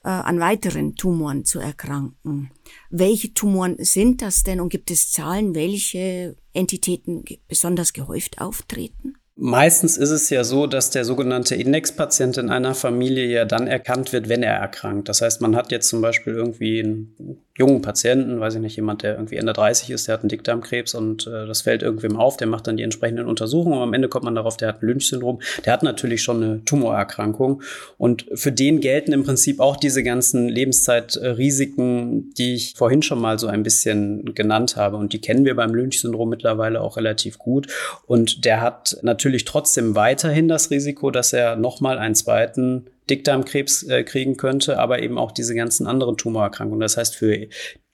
äh, 0.04 0.10
an 0.10 0.40
weiteren 0.40 0.96
Tumoren 0.96 1.44
zu 1.44 1.60
erkranken. 1.60 2.52
Welche 2.90 3.34
Tumoren 3.34 3.76
sind 3.80 4.22
das 4.22 4.44
denn 4.44 4.62
und 4.62 4.70
gibt 4.70 4.92
es 4.92 5.12
Zahlen, 5.12 5.56
welche 5.56 6.38
Entitäten 6.54 7.26
besonders 7.48 7.94
gehäuft 7.94 8.40
auftreten? 8.40 9.16
Meistens 9.42 9.96
ist 9.96 10.10
es 10.10 10.30
ja 10.30 10.44
so, 10.44 10.68
dass 10.68 10.90
der 10.90 11.06
sogenannte 11.06 11.56
Indexpatient 11.56 12.38
in 12.38 12.50
einer 12.50 12.76
Familie 12.76 13.26
ja 13.26 13.46
dann 13.46 13.68
erkannt 13.68 14.12
wird, 14.12 14.28
wenn 14.28 14.44
er 14.44 14.56
erkrankt. 14.56 15.08
Das 15.08 15.22
heißt, 15.22 15.40
man 15.40 15.56
hat 15.56 15.72
jetzt 15.72 15.88
zum 15.88 16.02
Beispiel 16.02 16.34
irgendwie 16.34 16.82
einen 16.84 17.42
jungen 17.60 17.82
Patienten, 17.82 18.40
weiß 18.40 18.56
ich 18.56 18.62
nicht, 18.62 18.78
jemand, 18.78 19.04
der 19.04 19.16
irgendwie 19.16 19.36
Ende 19.36 19.52
30 19.52 19.90
ist, 19.90 20.08
der 20.08 20.14
hat 20.14 20.22
einen 20.22 20.30
Dickdarmkrebs 20.30 20.96
und 20.96 21.28
äh, 21.28 21.46
das 21.46 21.62
fällt 21.62 21.84
irgendwem 21.84 22.16
auf, 22.16 22.38
der 22.38 22.48
macht 22.48 22.68
dann 22.68 22.78
die 22.78 22.84
entsprechenden 22.84 23.28
Untersuchungen 23.28 23.78
und 23.78 23.84
am 23.84 23.94
Ende 23.94 24.08
kommt 24.08 24.24
man 24.24 24.34
darauf, 24.34 24.56
der 24.56 24.70
hat 24.70 24.82
ein 24.82 24.88
Lynch-Syndrom, 24.88 25.42
der 25.66 25.74
hat 25.74 25.84
natürlich 25.84 26.24
schon 26.24 26.42
eine 26.42 26.64
Tumorerkrankung 26.64 27.62
und 27.98 28.26
für 28.34 28.54
den 28.54 28.80
gelten 28.80 29.12
im 29.12 29.26
Prinzip 29.26 29.60
auch 29.60 29.76
diese 29.76 30.04
ganzen 30.04 30.48
Lebenszeitrisiken, 30.48 32.34
die 32.36 32.56
ich 32.56 32.76
vorhin 32.78 33.02
schon 33.02 33.20
mal 33.20 33.38
so 33.38 33.48
ein 33.48 33.64
bisschen 33.64 34.34
genannt 34.34 34.78
habe 34.78 34.96
und 34.96 35.12
die 35.12 35.20
kennen 35.20 35.44
wir 35.44 35.56
beim 35.56 35.76
Lynch-Syndrom 35.76 36.30
mittlerweile 36.30 36.80
auch 36.80 36.96
relativ 36.96 37.38
gut 37.38 37.68
und 38.08 38.46
der 38.46 38.62
hat 38.62 38.98
natürlich 39.02 39.44
trotzdem 39.44 39.96
weiterhin 39.96 40.48
das 40.48 40.72
Risiko, 40.72 41.12
dass 41.12 41.34
er 41.34 41.58
nochmal 41.58 41.98
einen 41.98 42.16
zweiten 42.16 42.86
Dickdarmkrebs 43.10 43.84
äh, 43.84 44.04
kriegen 44.04 44.38
könnte, 44.38 44.80
aber 44.80 45.02
eben 45.02 45.18
auch 45.18 45.32
diese 45.32 45.56
ganzen 45.56 45.88
anderen 45.88 46.18
Tumorerkrankungen. 46.18 46.82
Das 46.82 46.98
heißt, 46.98 47.16
für 47.16 47.48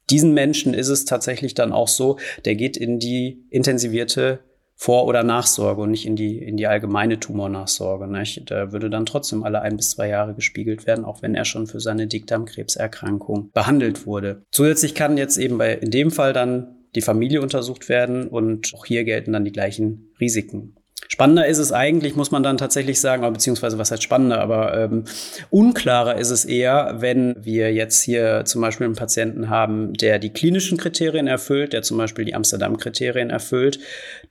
diesen 0.10 0.34
Menschen 0.34 0.74
ist 0.74 0.90
es 0.90 1.06
tatsächlich 1.06 1.54
dann 1.54 1.72
auch 1.72 1.88
so, 1.88 2.18
der 2.46 2.56
geht 2.56 2.78
in 2.78 3.00
die 3.00 3.46
intensivierte 3.50 4.40
vor- 4.76 5.06
oder 5.06 5.24
Nachsorge 5.24 5.82
und 5.82 5.92
nicht 5.92 6.06
in 6.06 6.16
die, 6.16 6.38
in 6.38 6.58
die 6.58 6.68
allgemeine 6.68 7.20
Tumornachsorge. 7.20 8.08
Nicht? 8.08 8.52
Da 8.52 8.74
würde 8.74 8.90
dann 8.90 9.06
trotzdem 9.06 9.44
alle 9.44 9.62
ein 9.62 9.78
bis 9.78 9.92
zwei 9.92 10.10
Jahre 10.10 10.36
gespiegelt 10.36 10.86
werden, 10.86 11.06
auch 11.06 11.22
wenn 11.22 11.34
er 11.34 11.46
schon 11.46 11.66
für 11.68 11.80
seine 11.80 12.08
Dickdarmkrebserkrankung 12.08 13.52
behandelt 13.54 14.06
wurde. 14.06 14.44
Zusätzlich 14.52 14.94
kann 14.94 15.18
jetzt 15.18 15.38
eben 15.38 15.58
bei, 15.58 15.74
in 15.74 15.92
dem 15.92 16.12
Fall 16.12 16.34
dann 16.34 16.76
die 16.94 17.02
Familie 17.02 17.42
untersucht 17.42 17.90
werden 17.90 18.28
und 18.28 18.74
auch 18.76 18.86
hier 18.86 19.06
gelten 19.06 19.34
dann 19.34 19.46
die 19.46 19.52
gleichen 19.52 20.14
Risiken. 20.20 20.76
Spannender 21.08 21.46
ist 21.46 21.60
es 21.60 21.72
eigentlich, 21.72 22.16
muss 22.16 22.32
man 22.32 22.44
dann 22.44 22.58
tatsächlich 22.58 23.00
sagen, 23.00 23.32
beziehungsweise 23.32 23.78
was 23.78 23.92
heißt 23.92 24.04
spannender, 24.04 24.42
aber 24.42 24.78
ähm, 24.78 25.06
unklarer 25.50 26.18
ist 26.18 26.32
es 26.32 26.46
eher, 26.46 26.96
wenn 26.98 27.36
wir 27.40 27.74
jetzt 27.74 28.02
hier 28.02 28.44
zum 28.46 28.62
Beispiel 28.62 28.86
einen 28.86 28.96
Patienten 28.96 29.50
haben, 29.50 29.94
der 29.94 30.20
die 30.20 30.32
klinischen 30.32 30.78
Kriterien 30.78 31.28
erfüllt, 31.28 31.74
der 31.74 31.84
zum 31.84 31.98
Beispiel 31.98 32.26
die 32.26 32.36
Amsterdam-Kriterien 32.36 33.30
erfüllt, 33.30 33.80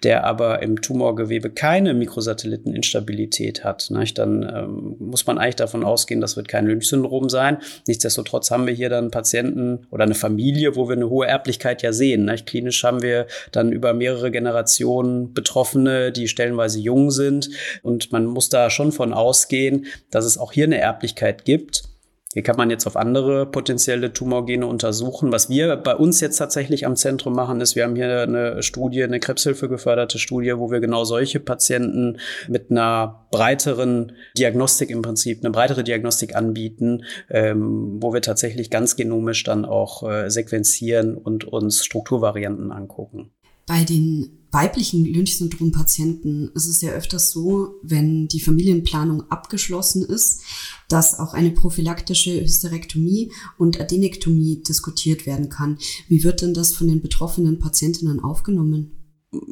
der 0.02 0.24
aber 0.24 0.62
im 0.62 0.80
Tumorgewebe 0.80 1.50
keine 1.50 1.94
Mikrosatelliteninstabilität 1.94 3.64
hat. 3.64 3.90
Nicht? 3.90 4.18
Dann 4.18 4.42
ähm, 4.42 4.96
muss 4.98 5.26
man 5.26 5.38
eigentlich 5.38 5.57
davon 5.57 5.85
ausgehen, 5.85 6.20
das 6.20 6.37
wird 6.37 6.48
kein 6.48 6.66
Lynch-Syndrom 6.66 7.28
sein. 7.28 7.59
Nichtsdestotrotz 7.87 8.50
haben 8.50 8.66
wir 8.66 8.74
hier 8.74 8.88
dann 8.88 9.11
Patienten 9.11 9.87
oder 9.90 10.04
eine 10.04 10.14
Familie, 10.14 10.76
wo 10.76 10.88
wir 10.88 10.96
eine 10.96 11.09
hohe 11.09 11.26
Erblichkeit 11.26 11.83
ja 11.83 11.92
sehen. 11.92 12.24
Nicht? 12.24 12.46
Klinisch 12.46 12.83
haben 12.85 13.02
wir 13.02 13.26
dann 13.52 13.72
über 13.72 13.92
mehrere 13.94 14.30
Generationen 14.30 15.33
Betroffene, 15.33 16.12
die 16.12 16.28
stellenweise 16.28 16.80
jung 16.80 17.11
sind. 17.11 17.50
Und 17.83 18.12
man 18.12 18.26
muss 18.26 18.48
da 18.48 18.70
schon 18.70 18.92
von 18.92 19.12
ausgehen, 19.12 19.87
dass 20.11 20.24
es 20.24 20.38
auch 20.38 20.52
hier 20.52 20.64
eine 20.64 20.78
Erblichkeit 20.78 21.44
gibt. 21.44 21.93
Hier 22.35 22.42
kann 22.42 22.57
man 22.57 22.68
jetzt 22.68 22.85
auf 22.88 22.97
andere 22.97 23.47
potenzielle 23.47 24.12
Tumorgene 24.12 24.66
untersuchen. 24.66 25.31
Was 25.31 25.49
wir 25.49 25.77
bei 25.77 25.94
uns 25.94 26.20
jetzt 26.20 26.37
tatsächlich 26.37 26.85
am 26.85 26.97
Zentrum 26.97 27.33
machen, 27.33 27.61
ist, 27.61 27.77
wir 27.77 27.85
haben 27.85 27.94
hier 27.94 28.23
eine 28.23 28.61
Studie, 28.61 29.05
eine 29.05 29.20
Krebshilfe 29.20 29.68
geförderte 29.68 30.18
Studie, 30.18 30.59
wo 30.59 30.68
wir 30.73 30.81
genau 30.81 31.05
solche 31.05 31.38
Patienten 31.38 32.18
mit 32.49 32.73
einer 32.73 33.29
breiteren 33.31 34.12
Diagnostik 34.37 34.90
im 34.90 35.03
Prinzip, 35.03 35.44
eine 35.44 35.53
breitere 35.53 35.85
Diagnostik 35.85 36.35
anbieten, 36.35 37.05
ähm, 37.31 37.99
wo 38.01 38.12
wir 38.12 38.20
tatsächlich 38.20 38.68
ganz 38.68 38.97
genomisch 38.97 39.44
dann 39.44 39.64
auch 39.64 40.03
äh, 40.03 40.29
sequenzieren 40.29 41.16
und 41.16 41.44
uns 41.44 41.85
Strukturvarianten 41.85 42.73
angucken. 42.73 43.31
Bei 43.66 43.85
den 43.85 44.44
weiblichen 44.55 45.05
Lynch-Syndrom-Patienten 45.05 46.53
ist 46.55 46.68
es 46.68 46.81
ja 46.81 46.92
öfters 46.92 47.33
so, 47.33 47.74
wenn 47.83 48.29
die 48.29 48.40
Familienplanung 48.40 49.29
abgeschlossen 49.31 50.05
ist, 50.05 50.42
dass 50.88 51.18
auch 51.18 51.35
eine 51.35 51.50
prophylaktische 51.50 52.40
Hysterektomie 52.40 53.33
und 53.59 53.81
Adenektomie 53.81 54.62
diskutiert 54.62 55.27
werden 55.27 55.48
kann. 55.48 55.79
Wie 56.09 56.22
wird 56.22 56.40
denn 56.40 56.55
das 56.55 56.72
von 56.72 56.87
den 56.87 57.03
betroffenen 57.03 57.59
Patientinnen 57.59 58.22
aufgenommen? 58.22 58.92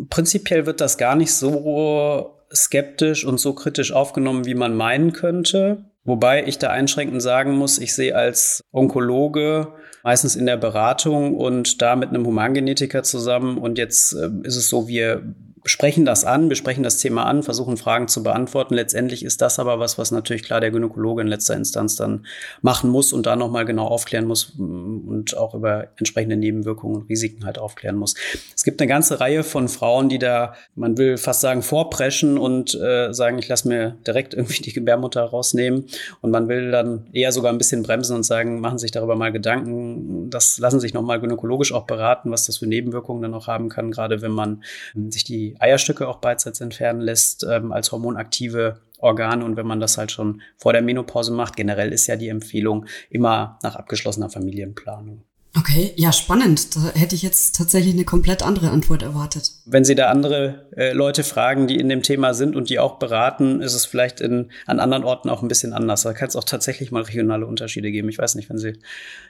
Prinzipiell 0.08 0.66
wird 0.66 0.80
das 0.80 0.96
gar 0.96 1.16
nicht 1.16 1.32
so 1.34 2.38
skeptisch 2.54 3.24
und 3.24 3.40
so 3.40 3.54
kritisch 3.54 3.92
aufgenommen, 3.92 4.44
wie 4.46 4.54
man 4.54 4.76
meinen 4.76 5.12
könnte. 5.12 5.84
Wobei 6.04 6.46
ich 6.46 6.58
da 6.58 6.68
einschränkend 6.70 7.22
sagen 7.22 7.56
muss, 7.56 7.78
ich 7.78 7.94
sehe 7.94 8.14
als 8.14 8.62
Onkologe 8.70 9.72
meistens 10.02 10.36
in 10.36 10.46
der 10.46 10.56
Beratung 10.56 11.36
und 11.36 11.80
da 11.82 11.96
mit 11.96 12.10
einem 12.10 12.26
Humangenetiker 12.26 13.02
zusammen. 13.02 13.58
Und 13.58 13.78
jetzt 13.78 14.12
äh, 14.12 14.30
ist 14.42 14.56
es 14.56 14.68
so, 14.68 14.88
wir 14.88 15.34
sprechen 15.64 16.04
das 16.04 16.24
an, 16.24 16.48
wir 16.48 16.56
sprechen 16.56 16.82
das 16.82 16.98
Thema 16.98 17.24
an, 17.24 17.42
versuchen 17.42 17.76
Fragen 17.76 18.08
zu 18.08 18.22
beantworten. 18.22 18.74
Letztendlich 18.74 19.24
ist 19.24 19.40
das 19.40 19.58
aber 19.58 19.78
was, 19.78 19.96
was 19.96 20.10
natürlich 20.10 20.42
klar 20.42 20.60
der 20.60 20.70
Gynäkologe 20.70 21.22
in 21.22 21.28
letzter 21.28 21.54
Instanz 21.54 21.94
dann 21.94 22.26
machen 22.62 22.90
muss 22.90 23.12
und 23.12 23.26
da 23.26 23.36
nochmal 23.36 23.64
genau 23.64 23.86
aufklären 23.86 24.26
muss 24.26 24.54
mm, 24.56 25.08
und 25.08 25.36
auch 25.36 25.54
über 25.54 25.88
entsprechende 25.96 26.36
Nebenwirkungen 26.36 26.96
und 26.96 27.08
Risiken 27.08 27.44
halt 27.44 27.58
aufklären 27.58 27.96
muss. 27.96 28.14
Es 28.56 28.64
gibt 28.64 28.80
eine 28.80 28.88
ganze 28.88 29.20
Reihe 29.20 29.44
von 29.44 29.68
Frauen, 29.68 30.08
die 30.08 30.18
da, 30.18 30.54
man 30.74 30.98
will 30.98 31.16
fast 31.16 31.40
sagen, 31.40 31.62
vorpreschen 31.62 32.38
und 32.38 32.74
äh, 32.74 33.12
sagen, 33.12 33.38
ich 33.38 33.48
lasse 33.48 33.68
mir 33.68 33.96
direkt 34.06 34.34
irgendwie 34.42 34.62
die 34.62 34.72
Gebärmutter 34.72 35.22
rausnehmen. 35.22 35.86
Und 36.20 36.30
man 36.30 36.48
will 36.48 36.72
dann 36.72 37.06
eher 37.12 37.30
sogar 37.30 37.52
ein 37.52 37.58
bisschen 37.58 37.82
bremsen 37.84 38.16
und 38.16 38.24
sagen, 38.24 38.60
machen 38.60 38.78
sich 38.78 38.90
darüber 38.90 39.14
mal 39.14 39.30
Gedanken. 39.30 40.28
Das 40.30 40.58
lassen 40.58 40.80
sich 40.80 40.92
nochmal 40.92 41.20
gynäkologisch 41.20 41.72
auch 41.72 41.86
beraten, 41.86 42.30
was 42.32 42.46
das 42.46 42.58
für 42.58 42.66
Nebenwirkungen 42.66 43.22
dann 43.22 43.34
auch 43.34 43.46
haben 43.46 43.68
kann, 43.68 43.92
gerade 43.92 44.22
wenn 44.22 44.32
man 44.32 44.62
sich 44.94 45.24
die 45.24 45.51
Eierstücke 45.60 46.08
auch 46.08 46.18
beidseits 46.18 46.60
entfernen 46.60 47.00
lässt 47.00 47.44
ähm, 47.44 47.72
als 47.72 47.92
hormonaktive 47.92 48.80
Organe 48.98 49.44
und 49.44 49.56
wenn 49.56 49.66
man 49.66 49.80
das 49.80 49.98
halt 49.98 50.12
schon 50.12 50.42
vor 50.56 50.72
der 50.72 50.82
Menopause 50.82 51.32
macht. 51.32 51.56
Generell 51.56 51.92
ist 51.92 52.06
ja 52.06 52.16
die 52.16 52.28
Empfehlung 52.28 52.86
immer 53.10 53.58
nach 53.62 53.74
abgeschlossener 53.74 54.30
Familienplanung. 54.30 55.24
Okay, 55.54 55.92
ja, 55.96 56.12
spannend. 56.12 56.74
Da 56.74 56.92
hätte 56.94 57.14
ich 57.14 57.22
jetzt 57.22 57.56
tatsächlich 57.56 57.92
eine 57.92 58.06
komplett 58.06 58.42
andere 58.42 58.70
Antwort 58.70 59.02
erwartet. 59.02 59.50
Wenn 59.66 59.84
Sie 59.84 59.94
da 59.94 60.08
andere 60.08 60.66
äh, 60.74 60.92
Leute 60.92 61.24
fragen, 61.24 61.66
die 61.66 61.76
in 61.76 61.90
dem 61.90 62.02
Thema 62.02 62.32
sind 62.32 62.56
und 62.56 62.70
die 62.70 62.78
auch 62.78 62.98
beraten, 62.98 63.60
ist 63.60 63.74
es 63.74 63.84
vielleicht 63.84 64.22
in, 64.22 64.50
an 64.64 64.80
anderen 64.80 65.04
Orten 65.04 65.28
auch 65.28 65.42
ein 65.42 65.48
bisschen 65.48 65.74
anders. 65.74 66.02
Da 66.02 66.14
kann 66.14 66.28
es 66.28 66.36
auch 66.36 66.44
tatsächlich 66.44 66.90
mal 66.90 67.02
regionale 67.02 67.46
Unterschiede 67.46 67.92
geben. 67.92 68.08
Ich 68.08 68.16
weiß 68.16 68.34
nicht, 68.36 68.48
wenn 68.48 68.56
Sie 68.56 68.78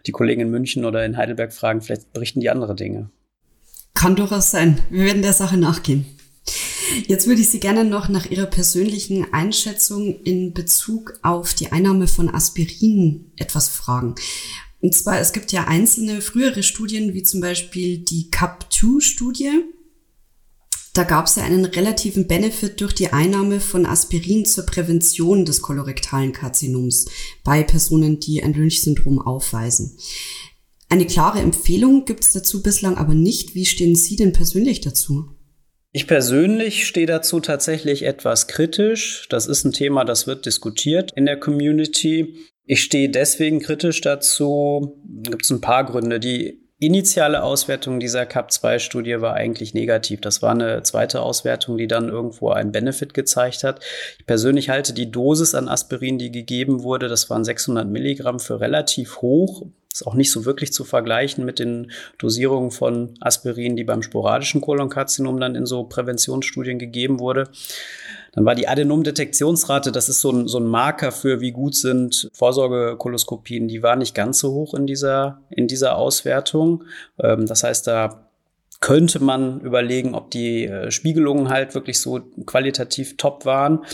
die 0.07 0.13
Kollegen 0.13 0.43
in 0.43 0.51
München 0.51 0.85
oder 0.85 1.05
in 1.05 1.17
Heidelberg 1.17 1.53
fragen, 1.53 1.81
vielleicht 1.81 2.13
berichten 2.13 2.39
die 2.39 2.51
andere 2.51 2.77
Dinge. 2.77 3.11
Kann 4.03 4.17
durchaus 4.17 4.51
sein. 4.51 4.83
Wir 4.91 5.05
werden 5.05 5.23
der 5.23 5.33
Sache 5.33 5.57
nachgehen. 5.57 6.05
Jetzt 7.07 7.29
würde 7.29 7.41
ich 7.41 7.51
Sie 7.51 7.61
gerne 7.61 7.85
noch 7.85 8.09
nach 8.09 8.27
Ihrer 8.27 8.47
persönlichen 8.47 9.33
Einschätzung 9.33 10.21
in 10.25 10.53
Bezug 10.53 11.21
auf 11.23 11.55
die 11.55 11.71
Einnahme 11.71 12.09
von 12.09 12.29
Aspirin 12.29 13.31
etwas 13.37 13.69
fragen. 13.69 14.17
Und 14.81 14.93
zwar, 14.93 15.21
es 15.21 15.33
gibt 15.33 15.53
ja 15.53 15.69
einzelne 15.69 16.21
frühere 16.21 16.65
Studien, 16.65 17.15
wie 17.15 17.23
zum 17.23 17.41
Beispiel 17.41 17.99
die 17.99 18.29
CAP2-Studie. 18.33 19.67
Da 20.95 21.05
gab 21.05 21.27
es 21.27 21.37
ja 21.37 21.45
einen 21.45 21.65
relativen 21.65 22.27
Benefit 22.27 22.81
durch 22.81 22.95
die 22.97 23.13
Einnahme 23.13 23.61
von 23.61 23.87
Aspirin 23.87 24.45
zur 24.45 24.67
Prävention 24.67 25.45
des 25.45 25.63
kolorektalen 25.63 26.33
Karzinoms 26.33 27.07
bei 27.45 27.63
Personen, 27.63 28.19
die 28.19 28.43
ein 28.43 28.53
Lynch-Syndrom 28.53 29.21
aufweisen. 29.21 29.97
Eine 30.93 31.07
klare 31.07 31.39
Empfehlung 31.39 32.05
gibt 32.05 32.23
es 32.23 32.33
dazu 32.35 32.63
bislang 32.63 32.99
aber 32.99 33.15
nicht. 33.15 33.55
Wie 33.55 33.65
stehen 33.65 33.95
Sie 33.95 34.15
denn 34.15 34.35
persönlich 34.35 34.83
dazu? 34.83 35.25
Ich 35.91 36.07
persönlich 36.07 36.87
stehe 36.87 37.07
dazu 37.07 37.41
tatsächlich 37.41 38.03
etwas 38.03 38.47
kritisch. 38.47 39.27
Das 39.31 39.47
ist 39.47 39.65
ein 39.65 39.73
Thema, 39.73 40.05
das 40.05 40.27
wird 40.27 40.45
diskutiert 40.45 41.11
in 41.17 41.25
der 41.25 41.41
Community. 41.41 42.37
Ich 42.67 42.83
stehe 42.83 43.09
deswegen 43.09 43.61
kritisch 43.61 44.03
dazu. 44.03 45.01
Gibt 45.23 45.45
es 45.45 45.51
ein 45.51 45.63
paar 45.63 45.87
Gründe. 45.87 46.21
Die 46.21 46.61
initiale 46.79 47.43
Auswertung 47.43 47.99
dieser 47.99 48.27
CAP-2-Studie 48.27 49.23
war 49.23 49.33
eigentlich 49.33 49.73
negativ. 49.73 50.21
Das 50.21 50.43
war 50.43 50.51
eine 50.51 50.83
zweite 50.83 51.23
Auswertung, 51.23 51.79
die 51.79 51.87
dann 51.87 52.11
irgendwo 52.11 52.51
einen 52.51 52.71
Benefit 52.71 53.15
gezeigt 53.15 53.65
hat. 53.65 53.83
Ich 54.19 54.27
persönlich 54.27 54.69
halte 54.69 54.93
die 54.93 55.11
Dosis 55.11 55.55
an 55.55 55.69
Aspirin, 55.69 56.19
die 56.19 56.31
gegeben 56.31 56.83
wurde, 56.83 57.09
das 57.09 57.31
waren 57.31 57.45
600 57.45 57.89
Milligramm, 57.89 58.41
für 58.41 58.61
relativ 58.61 59.23
hoch. 59.23 59.65
Ist 59.93 60.07
auch 60.07 60.15
nicht 60.15 60.33
so 60.33 60.45
wirklich 60.47 60.73
zu 60.73 60.85
vergleichen 60.85 61.45
mit 61.45 61.59
den 61.59 61.91
Dosierungen 62.19 62.71
von 62.71 63.15
Aspirin, 63.21 63.77
die 63.77 63.85
beim 63.85 64.03
sporadischen 64.03 64.61
Kolonkarzinom 64.61 65.39
dann 65.39 65.55
in 65.55 65.67
so 65.67 65.85
Präventionsstudien 65.85 66.79
gegeben 66.79 67.21
wurde. 67.21 67.49
Dann 68.33 68.47
war 68.47 68.55
die 68.55 68.69
Adenomdetektionsrate, 68.69 69.93
das 69.93 70.09
ist 70.09 70.21
so 70.21 70.31
ein, 70.31 70.49
so 70.49 70.59
ein 70.59 70.65
Marker 70.65 71.13
für, 71.13 71.41
wie 71.43 71.53
gut 71.53 71.75
sind 71.75 72.31
Vorsorgekoloskopien, 72.33 73.69
die 73.69 73.83
war 73.83 73.97
nicht 73.97 74.15
ganz 74.15 74.39
so 74.39 74.53
hoch 74.53 74.73
in 74.73 74.87
dieser, 74.87 75.43
in 75.51 75.69
dieser 75.69 75.97
Auswertung. 75.97 76.85
Ähm, 77.19 77.45
das 77.47 77.63
heißt, 77.63 77.87
da 77.87 78.31
könnte 78.81 79.23
man 79.23 79.61
überlegen, 79.61 80.15
ob 80.15 80.31
die 80.31 80.67
äh, 80.67 80.91
Spiegelungen 80.91 81.51
halt 81.51 81.75
wirklich 81.75 82.01
so 82.01 82.21
qualitativ 82.47 83.17
top 83.17 83.45
waren. 83.45 83.85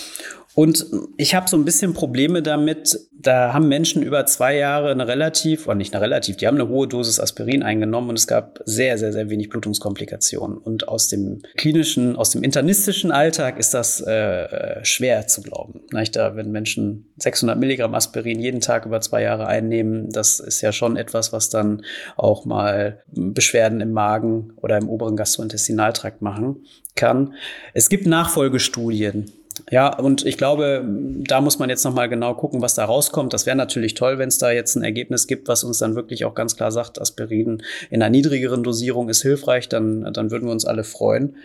Und 0.59 0.87
ich 1.17 1.37
habe 1.37 1.49
so 1.49 1.57
ein 1.57 1.65
bisschen 1.65 1.95
Probleme 1.95 2.43
damit, 2.43 2.99
da 3.13 3.53
haben 3.53 3.69
Menschen 3.69 4.03
über 4.03 4.27
zwei 4.27 4.57
Jahre 4.57 4.91
eine 4.91 5.07
relativ, 5.07 5.69
oder 5.69 5.77
nicht 5.77 5.95
eine 5.95 6.03
relativ, 6.03 6.37
die 6.37 6.49
haben 6.49 6.57
eine 6.57 6.69
hohe 6.69 6.89
Dosis 6.89 7.21
Aspirin 7.21 7.63
eingenommen 7.63 8.09
und 8.09 8.19
es 8.19 8.27
gab 8.27 8.59
sehr, 8.65 8.99
sehr, 8.99 9.13
sehr 9.13 9.31
wenig 9.31 9.51
Blutungskomplikationen. 9.51 10.59
Und 10.59 10.89
aus 10.89 11.07
dem 11.07 11.43
klinischen, 11.57 12.17
aus 12.17 12.31
dem 12.31 12.43
internistischen 12.43 13.13
Alltag 13.13 13.61
ist 13.61 13.73
das 13.73 14.01
äh, 14.01 14.85
schwer 14.85 15.29
zu 15.29 15.43
glauben. 15.43 15.83
Da, 16.11 16.35
wenn 16.35 16.51
Menschen 16.51 17.07
600 17.19 17.57
Milligramm 17.57 17.95
Aspirin 17.95 18.41
jeden 18.41 18.61
Tag 18.61 18.85
über 18.85 19.01
zwei 19.01 19.23
Jahre 19.23 19.47
einnehmen, 19.47 20.11
das 20.11 20.41
ist 20.41 20.61
ja 20.61 20.73
schon 20.73 20.97
etwas, 20.97 21.33
was 21.33 21.51
dann 21.51 21.85
auch 22.17 22.47
mal 22.47 23.05
Beschwerden 23.13 23.81
im 23.81 23.93
Magen 23.93 24.55
oder 24.57 24.77
im 24.77 24.89
oberen 24.89 25.15
Gastrointestinaltrakt 25.15 26.21
machen 26.21 26.65
kann. 26.97 27.35
Es 27.75 27.89
gibt 27.89 28.09
Nachfolgestudien 28.09 29.31
ja, 29.71 29.97
und 29.99 30.25
ich 30.27 30.37
glaube, 30.37 30.85
da 30.85 31.41
muss 31.41 31.59
man 31.59 31.71
jetzt 31.71 31.85
nochmal 31.85 32.09
genau 32.09 32.35
gucken, 32.35 32.63
was 32.63 32.75
da 32.75 32.85
rauskommt. 32.85 33.33
Das 33.33 33.47
wäre 33.47 33.57
natürlich 33.57 33.95
toll, 33.95 34.19
wenn 34.19 34.29
es 34.29 34.39
da 34.39 34.51
jetzt 34.51 34.77
ein 34.77 34.83
Ergebnis 34.83 35.27
gibt, 35.27 35.49
was 35.49 35.65
uns 35.65 35.79
dann 35.79 35.95
wirklich 35.95 36.25
auch 36.25 36.35
ganz 36.35 36.57
klar 36.57 36.71
sagt, 36.71 37.01
Aspirin 37.01 37.63
in 37.91 38.03
einer 38.03 38.11
niedrigeren 38.11 38.63
Dosierung 38.63 39.09
ist 39.09 39.23
hilfreich, 39.23 39.69
dann, 39.69 40.13
dann 40.13 40.31
würden 40.31 40.47
wir 40.47 40.53
uns 40.53 40.65
alle 40.65 40.85
freuen. 40.85 41.37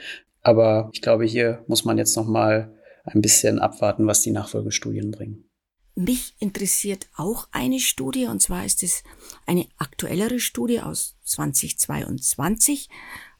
Aber 0.41 0.89
ich 0.93 1.01
glaube, 1.01 1.25
hier 1.25 1.63
muss 1.67 1.85
man 1.85 1.97
jetzt 1.97 2.15
nochmal 2.15 2.73
ein 3.05 3.21
bisschen 3.21 3.59
abwarten, 3.59 4.07
was 4.07 4.21
die 4.21 4.31
Nachfolgestudien 4.31 5.11
bringen. 5.11 5.45
Mich 5.95 6.33
interessiert 6.39 7.07
auch 7.15 7.47
eine 7.51 7.79
Studie, 7.79 8.25
und 8.25 8.41
zwar 8.41 8.65
ist 8.65 8.81
es 8.81 9.03
eine 9.45 9.67
aktuellere 9.77 10.39
Studie 10.39 10.81
aus 10.81 11.15
2022. 11.23 12.89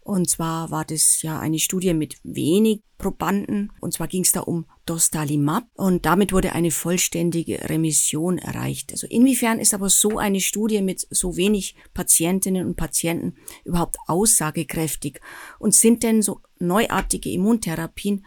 Und 0.03 0.29
zwar 0.29 0.69
war 0.69 0.83
das 0.83 1.21
ja 1.21 1.39
eine 1.39 1.59
Studie 1.59 1.93
mit 1.93 2.17
wenig 2.23 2.81
Probanden. 2.97 3.71
Und 3.79 3.93
zwar 3.93 4.07
ging 4.07 4.23
es 4.23 4.33
da 4.33 4.41
um 4.41 4.65
Dostalimab. 4.85 5.65
Und 5.75 6.05
damit 6.05 6.33
wurde 6.33 6.53
eine 6.53 6.71
vollständige 6.71 7.69
Remission 7.69 8.37
erreicht. 8.37 8.91
Also 8.91 9.07
inwiefern 9.07 9.59
ist 9.59 9.73
aber 9.73 9.89
so 9.89 10.17
eine 10.17 10.41
Studie 10.41 10.81
mit 10.81 11.07
so 11.09 11.37
wenig 11.37 11.75
Patientinnen 11.93 12.67
und 12.67 12.75
Patienten 12.75 13.37
überhaupt 13.63 13.95
aussagekräftig? 14.07 15.21
Und 15.57 15.73
sind 15.73 16.03
denn 16.03 16.21
so 16.21 16.41
neuartige 16.59 17.29
Immuntherapien 17.29 18.25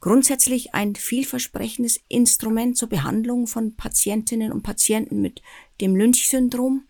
grundsätzlich 0.00 0.74
ein 0.74 0.94
vielversprechendes 0.94 2.00
Instrument 2.08 2.76
zur 2.76 2.88
Behandlung 2.88 3.48
von 3.48 3.74
Patientinnen 3.74 4.52
und 4.52 4.62
Patienten 4.62 5.20
mit 5.20 5.42
dem 5.80 5.96
Lynch-Syndrom? 5.96 6.84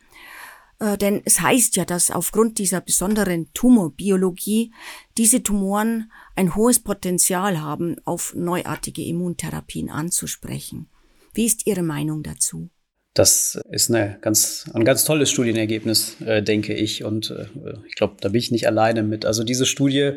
Äh, 0.79 0.99
denn 0.99 1.23
es 1.25 1.41
heißt 1.41 1.77
ja, 1.77 1.85
dass 1.85 2.11
aufgrund 2.11 2.59
dieser 2.59 2.81
besonderen 2.81 3.53
Tumorbiologie 3.55 4.73
diese 5.17 5.43
Tumoren 5.43 6.11
ein 6.35 6.55
hohes 6.55 6.81
Potenzial 6.81 7.61
haben, 7.61 7.97
auf 8.05 8.35
neuartige 8.35 9.03
Immuntherapien 9.05 9.91
anzusprechen. 9.91 10.89
Wie 11.33 11.47
ist 11.47 11.67
Ihre 11.67 11.83
Meinung 11.83 12.23
dazu? 12.23 12.71
Das 13.17 13.59
ist 13.71 13.91
eine 13.91 14.19
ganz, 14.21 14.67
ein 14.75 14.85
ganz 14.85 15.05
tolles 15.05 15.31
Studienergebnis, 15.31 16.21
äh, 16.21 16.43
denke 16.43 16.75
ich. 16.75 17.03
Und 17.03 17.31
äh, 17.31 17.47
ich 17.89 17.95
glaube, 17.95 18.17
da 18.21 18.29
bin 18.29 18.39
ich 18.39 18.51
nicht 18.51 18.67
alleine 18.67 19.03
mit. 19.03 19.25
Also 19.25 19.43
diese 19.43 19.65
Studie 19.65 20.13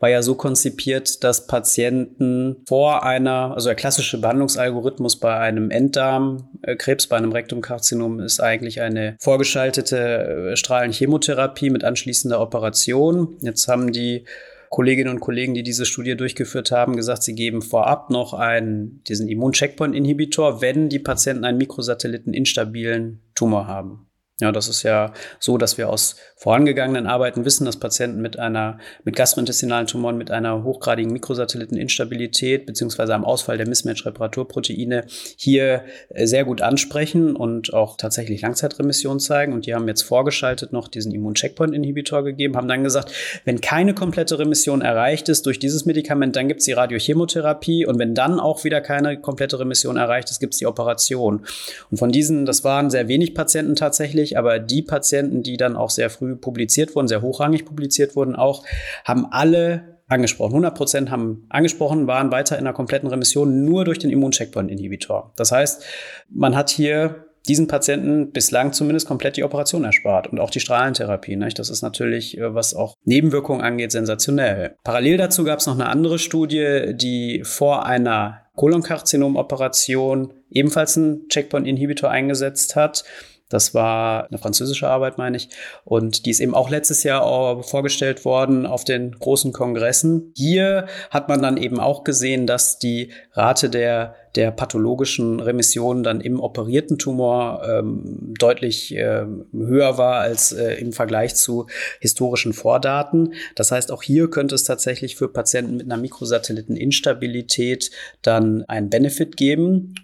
war 0.00 0.10
ja 0.10 0.20
so 0.20 0.34
konzipiert, 0.34 1.24
dass 1.24 1.46
Patienten 1.46 2.56
vor 2.68 3.04
einer, 3.04 3.54
also 3.54 3.70
der 3.70 3.74
klassische 3.74 4.18
Behandlungsalgorithmus 4.18 5.16
bei 5.18 5.34
einem 5.38 5.70
Enddarmkrebs, 5.70 7.06
bei 7.06 7.16
einem 7.16 7.32
Rektumkarzinom 7.32 8.20
ist 8.20 8.40
eigentlich 8.40 8.82
eine 8.82 9.16
vorgeschaltete 9.18 10.52
äh, 10.52 10.56
Strahlenchemotherapie 10.56 11.70
mit 11.70 11.84
anschließender 11.84 12.38
Operation. 12.38 13.38
Jetzt 13.40 13.66
haben 13.66 13.92
die 13.92 14.26
Kolleginnen 14.72 15.10
und 15.10 15.20
Kollegen, 15.20 15.52
die 15.52 15.62
diese 15.62 15.84
Studie 15.84 16.16
durchgeführt 16.16 16.70
haben, 16.70 16.96
gesagt, 16.96 17.22
sie 17.22 17.34
geben 17.34 17.60
vorab 17.60 18.08
noch 18.08 18.32
einen, 18.32 19.04
diesen 19.04 19.28
Immun-Checkpoint-Inhibitor, 19.28 20.62
wenn 20.62 20.88
die 20.88 20.98
Patienten 20.98 21.44
einen 21.44 21.58
Mikrosatelliten 21.58 22.32
instabilen 22.32 23.20
Tumor 23.34 23.66
haben. 23.66 24.06
Ja, 24.40 24.50
das 24.50 24.66
ist 24.66 24.82
ja 24.82 25.12
so, 25.38 25.58
dass 25.58 25.78
wir 25.78 25.88
aus 25.88 26.16
vorangegangenen 26.36 27.06
Arbeiten 27.06 27.44
wissen, 27.44 27.64
dass 27.64 27.78
Patienten 27.78 28.20
mit 28.20 28.38
einer, 28.38 28.78
mit 29.04 29.14
gastrointestinalen 29.14 29.86
Tumoren, 29.86 30.16
mit 30.16 30.32
einer 30.32 30.64
hochgradigen 30.64 31.12
Mikrosatelliteninstabilität 31.12 32.66
beziehungsweise 32.66 33.14
am 33.14 33.24
Ausfall 33.24 33.58
der 33.58 33.68
Mismatch-Reparaturproteine 33.68 35.04
hier 35.36 35.84
äh, 36.08 36.26
sehr 36.26 36.44
gut 36.44 36.62
ansprechen 36.62 37.36
und 37.36 37.72
auch 37.72 37.96
tatsächlich 37.96 38.40
Langzeitremission 38.40 39.20
zeigen. 39.20 39.52
Und 39.52 39.66
die 39.66 39.74
haben 39.74 39.86
jetzt 39.86 40.02
vorgeschaltet 40.02 40.72
noch 40.72 40.88
diesen 40.88 41.12
Immun-Checkpoint-Inhibitor 41.12 42.24
gegeben, 42.24 42.56
haben 42.56 42.66
dann 42.66 42.82
gesagt, 42.82 43.12
wenn 43.44 43.60
keine 43.60 43.94
komplette 43.94 44.38
Remission 44.38 44.80
erreicht 44.80 45.28
ist 45.28 45.46
durch 45.46 45.60
dieses 45.60 45.84
Medikament, 45.84 46.34
dann 46.34 46.48
gibt 46.48 46.60
es 46.60 46.66
die 46.66 46.72
Radiochemotherapie 46.72 47.86
und 47.86 48.00
wenn 48.00 48.14
dann 48.14 48.40
auch 48.40 48.64
wieder 48.64 48.80
keine 48.80 49.20
komplette 49.20 49.60
Remission 49.60 49.96
erreicht 49.96 50.30
ist, 50.30 50.40
gibt 50.40 50.54
es 50.54 50.58
die 50.58 50.66
Operation. 50.66 51.46
Und 51.90 51.98
von 51.98 52.10
diesen, 52.10 52.46
das 52.46 52.64
waren 52.64 52.90
sehr 52.90 53.06
wenig 53.06 53.34
Patienten 53.34 53.76
tatsächlich, 53.76 54.21
aber 54.36 54.58
die 54.58 54.82
Patienten, 54.82 55.42
die 55.42 55.56
dann 55.56 55.76
auch 55.76 55.90
sehr 55.90 56.10
früh 56.10 56.36
publiziert 56.36 56.94
wurden, 56.94 57.08
sehr 57.08 57.22
hochrangig 57.22 57.64
publiziert 57.64 58.16
wurden, 58.16 58.36
auch, 58.36 58.64
haben 59.04 59.26
alle 59.30 59.98
angesprochen. 60.08 60.52
100 60.52 60.74
Prozent 60.74 61.10
haben 61.10 61.46
angesprochen, 61.48 62.06
waren 62.06 62.30
weiter 62.30 62.56
in 62.58 62.66
einer 62.66 62.74
kompletten 62.74 63.08
Remission 63.08 63.64
nur 63.64 63.84
durch 63.84 63.98
den 63.98 64.10
Immuncheckpoint-Inhibitor. 64.10 65.32
Das 65.36 65.52
heißt, 65.52 65.84
man 66.28 66.54
hat 66.54 66.70
hier 66.70 67.26
diesen 67.48 67.66
Patienten 67.66 68.30
bislang 68.30 68.72
zumindest 68.72 69.08
komplett 69.08 69.36
die 69.36 69.42
Operation 69.42 69.84
erspart 69.84 70.28
und 70.28 70.38
auch 70.38 70.50
die 70.50 70.60
Strahlentherapie. 70.60 71.36
Nicht? 71.36 71.58
Das 71.58 71.70
ist 71.70 71.82
natürlich, 71.82 72.38
äh, 72.38 72.54
was 72.54 72.74
auch 72.74 72.94
Nebenwirkungen 73.04 73.62
angeht, 73.62 73.90
sensationell. 73.90 74.76
Parallel 74.84 75.16
dazu 75.16 75.42
gab 75.44 75.58
es 75.58 75.66
noch 75.66 75.74
eine 75.74 75.88
andere 75.88 76.18
Studie, 76.18 76.92
die 76.94 77.42
vor 77.44 77.84
einer 77.84 78.42
Kolonkarzinom-Operation 78.54 80.34
ebenfalls 80.50 80.96
einen 80.96 81.28
Checkpoint-Inhibitor 81.28 82.10
eingesetzt 82.10 82.76
hat 82.76 83.04
das 83.52 83.74
war 83.74 84.28
eine 84.28 84.38
französische 84.38 84.88
Arbeit, 84.88 85.18
meine 85.18 85.36
ich. 85.36 85.48
Und 85.84 86.24
die 86.24 86.30
ist 86.30 86.40
eben 86.40 86.54
auch 86.54 86.70
letztes 86.70 87.02
Jahr 87.02 87.62
vorgestellt 87.62 88.24
worden 88.24 88.66
auf 88.66 88.84
den 88.84 89.12
großen 89.12 89.52
Kongressen. 89.52 90.32
Hier 90.36 90.86
hat 91.10 91.28
man 91.28 91.42
dann 91.42 91.56
eben 91.56 91.78
auch 91.78 92.04
gesehen, 92.04 92.46
dass 92.46 92.78
die 92.78 93.12
Rate 93.34 93.68
der 93.68 94.14
der 94.34 94.50
pathologischen 94.50 95.40
Remission 95.40 96.02
dann 96.02 96.20
im 96.20 96.40
operierten 96.40 96.96
Tumor 96.98 97.62
ähm, 97.68 98.32
deutlich 98.38 98.94
äh, 98.96 99.26
höher 99.52 99.98
war 99.98 100.20
als 100.20 100.52
äh, 100.52 100.74
im 100.76 100.92
Vergleich 100.92 101.34
zu 101.34 101.66
historischen 102.00 102.54
Vordaten. 102.54 103.34
Das 103.56 103.72
heißt, 103.72 103.92
auch 103.92 104.02
hier 104.02 104.30
könnte 104.30 104.54
es 104.54 104.64
tatsächlich 104.64 105.16
für 105.16 105.28
Patienten 105.28 105.76
mit 105.76 105.84
einer 105.84 106.00
Mikrosatelliteninstabilität 106.00 107.90
dann 108.22 108.64
einen 108.68 108.88
Benefit 108.88 109.36
geben. 109.36 109.94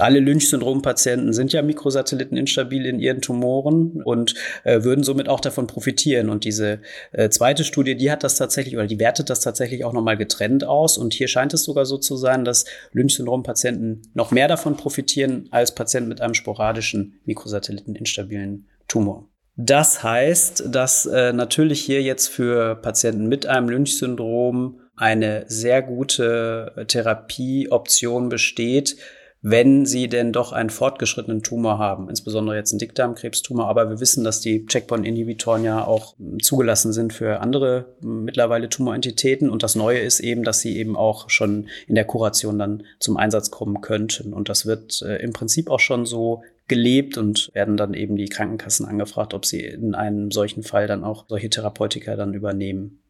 Alle 0.00 0.20
Lynch-Syndrom-Patienten 0.20 1.32
sind 1.32 1.52
ja 1.52 1.62
Mikrosatelliten 1.62 2.36
instabil 2.36 2.86
in 2.86 2.98
ihren 2.98 3.20
Tumoren 3.20 4.02
und 4.02 4.34
äh, 4.64 4.82
würden 4.82 5.04
somit 5.04 5.28
auch 5.28 5.40
davon 5.40 5.66
profitieren. 5.66 6.30
Und 6.30 6.44
diese 6.44 6.80
äh, 7.12 7.28
zweite 7.30 7.64
Studie, 7.64 7.96
die 7.96 8.10
hat 8.10 8.24
das 8.24 8.36
tatsächlich 8.36 8.76
oder 8.76 8.86
die 8.86 8.98
wertet 8.98 9.30
das 9.30 9.40
tatsächlich 9.40 9.84
auch 9.84 9.92
nochmal 9.92 10.16
getrennt 10.16 10.64
aus. 10.64 10.98
Und 10.98 11.14
hier 11.14 11.28
scheint 11.28 11.54
es 11.54 11.64
sogar 11.64 11.86
so 11.86 11.98
zu 11.98 12.16
sein, 12.16 12.44
dass 12.44 12.64
Lynch-Syndrom-Patienten 12.92 14.02
noch 14.14 14.30
mehr 14.30 14.48
davon 14.48 14.76
profitieren 14.76 15.48
als 15.50 15.74
Patienten 15.74 16.08
mit 16.08 16.20
einem 16.20 16.34
sporadischen 16.34 17.20
Mikrosatelliten 17.24 17.94
instabilen 17.94 18.66
Tumor. 18.88 19.28
Das 19.56 20.04
heißt, 20.04 20.72
dass 20.72 21.04
äh, 21.06 21.32
natürlich 21.32 21.80
hier 21.80 22.00
jetzt 22.00 22.28
für 22.28 22.76
Patienten 22.76 23.26
mit 23.26 23.46
einem 23.46 23.68
Lynch-Syndrom 23.68 24.80
eine 24.94 25.44
sehr 25.48 25.82
gute 25.82 26.86
Therapieoption 26.88 28.28
besteht, 28.28 28.96
wenn 29.40 29.86
sie 29.86 30.08
denn 30.08 30.32
doch 30.32 30.52
einen 30.52 30.70
fortgeschrittenen 30.70 31.42
Tumor 31.42 31.78
haben, 31.78 32.08
insbesondere 32.08 32.56
jetzt 32.56 32.72
einen 32.72 32.80
Dickdarmkrebstumor. 32.80 33.68
Aber 33.68 33.88
wir 33.88 34.00
wissen, 34.00 34.24
dass 34.24 34.40
die 34.40 34.66
Checkpoint-Inhibitoren 34.66 35.64
ja 35.64 35.84
auch 35.84 36.16
zugelassen 36.42 36.92
sind 36.92 37.12
für 37.12 37.40
andere 37.40 37.94
mittlerweile 38.00 38.68
Tumorentitäten. 38.68 39.48
Und 39.48 39.62
das 39.62 39.76
Neue 39.76 40.00
ist 40.00 40.20
eben, 40.20 40.42
dass 40.42 40.60
sie 40.60 40.76
eben 40.76 40.96
auch 40.96 41.30
schon 41.30 41.68
in 41.86 41.94
der 41.94 42.04
Kuration 42.04 42.58
dann 42.58 42.82
zum 42.98 43.16
Einsatz 43.16 43.50
kommen 43.50 43.80
könnten. 43.80 44.32
Und 44.32 44.48
das 44.48 44.66
wird 44.66 45.02
äh, 45.02 45.16
im 45.22 45.32
Prinzip 45.32 45.70
auch 45.70 45.80
schon 45.80 46.04
so 46.04 46.42
gelebt 46.66 47.16
und 47.16 47.50
werden 47.54 47.76
dann 47.76 47.94
eben 47.94 48.16
die 48.16 48.28
Krankenkassen 48.28 48.86
angefragt, 48.86 49.34
ob 49.34 49.46
sie 49.46 49.60
in 49.60 49.94
einem 49.94 50.30
solchen 50.30 50.62
Fall 50.62 50.86
dann 50.86 51.04
auch 51.04 51.24
solche 51.28 51.48
Therapeutika 51.48 52.16
dann 52.16 52.34
übernehmen. 52.34 53.00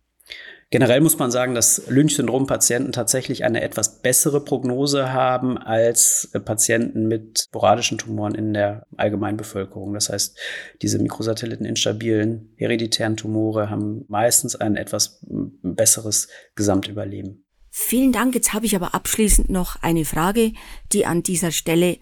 Generell 0.71 1.01
muss 1.01 1.19
man 1.19 1.31
sagen, 1.31 1.55
dass 1.55 1.89
Lynch-Syndrom-Patienten 1.89 2.93
tatsächlich 2.93 3.45
eine 3.45 3.63
etwas 3.63 4.03
bessere 4.03 4.45
Prognose 4.45 5.15
haben 5.15 5.57
als 5.57 6.29
äh, 6.35 6.41
Patienten 6.41 7.09
mit 7.09 7.45
sporadischen 7.47 7.97
Tumoren 7.97 8.35
in 8.35 8.53
der 8.53 8.87
allgemeinen 8.99 9.39
Bevölkerung. 9.39 9.95
Das 9.95 10.11
heißt, 10.11 10.39
diese 10.83 10.99
mikrosatelliteninstabilen 10.99 12.53
hereditären 12.57 13.17
Tumore 13.17 13.71
haben 13.71 14.05
meistens 14.09 14.57
ein 14.57 14.77
etwas 14.77 15.25
besseres 15.63 16.29
Gesamtüberleben. 16.55 17.47
Vielen 17.71 18.13
Dank. 18.13 18.35
Jetzt 18.35 18.53
habe 18.53 18.67
ich 18.67 18.77
aber 18.77 18.95
abschließend 18.95 19.49
noch 19.49 19.83
eine 19.83 20.05
Frage, 20.05 20.53
die 20.93 21.07
an 21.07 21.23
dieser 21.23 21.51
Stelle 21.51 21.97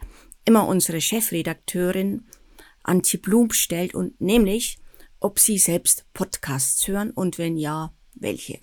immer 0.44 0.66
unsere 0.66 1.00
Chefredakteurin 1.00 2.24
Antje 2.82 3.20
Blum 3.20 3.52
stellt 3.52 3.94
und 3.94 4.20
nämlich, 4.20 4.78
ob 5.20 5.38
Sie 5.38 5.58
selbst 5.58 6.06
Podcasts 6.14 6.86
hören 6.88 7.10
und 7.10 7.38
wenn 7.38 7.56
ja, 7.56 7.92
welche? 8.16 8.58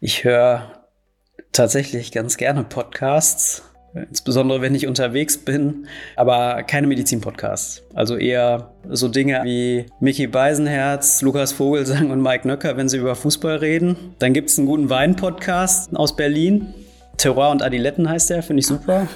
Ich 0.00 0.24
höre 0.24 0.86
tatsächlich 1.52 2.12
ganz 2.12 2.36
gerne 2.36 2.64
Podcasts, 2.64 3.62
insbesondere 3.94 4.60
wenn 4.60 4.74
ich 4.74 4.86
unterwegs 4.86 5.38
bin, 5.38 5.86
aber 6.16 6.62
keine 6.62 6.86
Medizin-Podcasts. 6.86 7.82
Also 7.94 8.16
eher 8.16 8.72
so 8.88 9.08
Dinge 9.08 9.40
wie 9.44 9.86
Mickey 10.00 10.26
Beisenherz, 10.26 11.22
Lukas 11.22 11.52
Vogelsang 11.52 12.10
und 12.10 12.22
Mike 12.22 12.46
Nöcker, 12.46 12.76
wenn 12.76 12.88
sie 12.88 12.98
über 12.98 13.16
Fußball 13.16 13.56
reden. 13.56 14.14
Dann 14.18 14.32
gibt 14.32 14.50
es 14.50 14.58
einen 14.58 14.66
guten 14.66 14.88
Wein-Podcast 14.90 15.94
aus 15.96 16.14
Berlin. 16.14 16.72
Terroir 17.16 17.50
und 17.50 17.62
Adiletten 17.62 18.08
heißt 18.08 18.30
der, 18.30 18.42
finde 18.42 18.60
ich 18.60 18.66
super. 18.66 19.06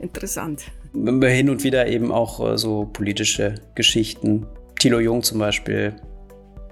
Interessant. 0.00 0.62
Hin 0.94 1.50
und 1.50 1.64
wieder 1.64 1.86
eben 1.86 2.12
auch 2.12 2.52
äh, 2.52 2.58
so 2.58 2.88
politische 2.92 3.54
Geschichten. 3.74 4.46
Thilo 4.78 5.00
Jung 5.00 5.22
zum 5.22 5.38
Beispiel, 5.38 5.94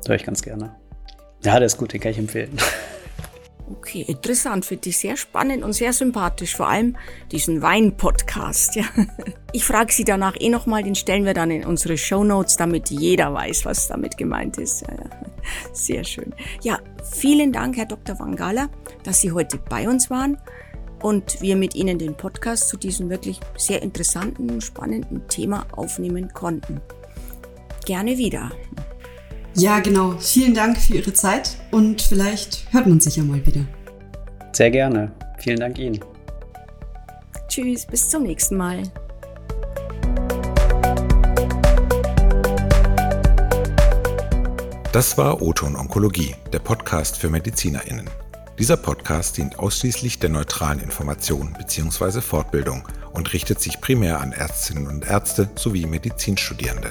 höre 0.07 0.16
ich 0.16 0.25
ganz 0.25 0.42
gerne. 0.42 0.79
Ja, 1.42 1.59
der 1.59 1.66
ist 1.66 1.79
gut, 1.79 1.92
den 1.92 2.00
kann 2.00 2.12
ich 2.12 2.18
empfehlen. 2.18 2.57
Okay, 3.72 4.05
interessant, 4.09 4.64
finde 4.64 4.88
ich 4.88 4.98
sehr 4.98 5.16
spannend 5.16 5.62
und 5.62 5.74
sehr 5.74 5.92
sympathisch, 5.92 6.57
vor 6.57 6.68
allem 6.68 6.96
diesen 7.31 7.62
Wein-Podcast. 7.62 8.74
Ja. 8.74 8.85
Ich 9.53 9.64
frage 9.64 9.92
Sie 9.92 10.05
danach 10.05 10.37
eh 10.38 10.48
nochmal, 10.48 10.85
den 10.85 10.94
stellen 10.94 11.24
wir 11.24 11.35
dann 11.35 11.50
in 11.50 11.64
unsere 11.64 11.98
Show 11.98 12.22
Notes, 12.22 12.57
damit 12.57 12.90
jeder 12.90 13.35
weiß, 13.35 13.64
was 13.64 13.88
damit 13.88 14.16
gemeint 14.16 14.59
ist. 14.59 14.83
Ja, 14.83 14.94
ja. 14.94 15.11
Sehr 15.72 16.05
schön. 16.05 16.33
Ja, 16.62 16.79
vielen 17.12 17.53
Dank, 17.53 17.76
Herr 17.76 17.87
Dr. 17.87 18.18
Wangala, 18.20 18.68
dass 19.03 19.20
Sie 19.20 19.33
heute 19.33 19.59
bei 19.59 19.88
uns 19.88 20.09
waren 20.09 20.38
und 21.03 21.40
wir 21.40 21.57
mit 21.57 21.74
Ihnen 21.74 21.98
den 21.98 22.16
Podcast 22.16 22.68
zu 22.68 22.76
diesem 22.76 23.11
wirklich 23.11 23.40
sehr 23.57 23.83
interessanten, 23.83 24.61
spannenden 24.61 25.26
Thema 25.29 25.66
aufnehmen 25.72 26.33
konnten. 26.33 26.81
Gerne 27.87 28.18
wieder. 28.18 28.53
Ja, 29.54 29.80
genau. 29.80 30.14
Vielen 30.18 30.54
Dank 30.54 30.78
für 30.78 30.94
Ihre 30.94 31.12
Zeit 31.12 31.56
und 31.70 32.02
vielleicht 32.02 32.66
hört 32.72 32.86
man 32.86 33.00
sich 33.00 33.16
ja 33.16 33.22
mal 33.22 33.44
wieder. 33.44 33.64
Sehr 34.52 34.70
gerne. 34.70 35.12
Vielen 35.38 35.60
Dank 35.60 35.78
Ihnen. 35.78 36.00
Tschüss, 37.48 37.84
bis 37.86 38.08
zum 38.08 38.22
nächsten 38.22 38.56
Mal. 38.56 38.82
Das 44.92 45.16
war 45.16 45.40
Oton 45.40 45.76
Onkologie, 45.76 46.34
der 46.52 46.58
Podcast 46.58 47.16
für 47.16 47.30
MedizinerInnen. 47.30 48.10
Dieser 48.58 48.76
Podcast 48.76 49.36
dient 49.36 49.58
ausschließlich 49.58 50.18
der 50.18 50.30
neutralen 50.30 50.80
Information 50.80 51.54
bzw. 51.56 52.20
Fortbildung 52.20 52.86
und 53.12 53.32
richtet 53.32 53.60
sich 53.60 53.80
primär 53.80 54.20
an 54.20 54.32
Ärztinnen 54.32 54.86
und 54.86 55.06
Ärzte 55.06 55.48
sowie 55.54 55.86
Medizinstudierende. 55.86 56.90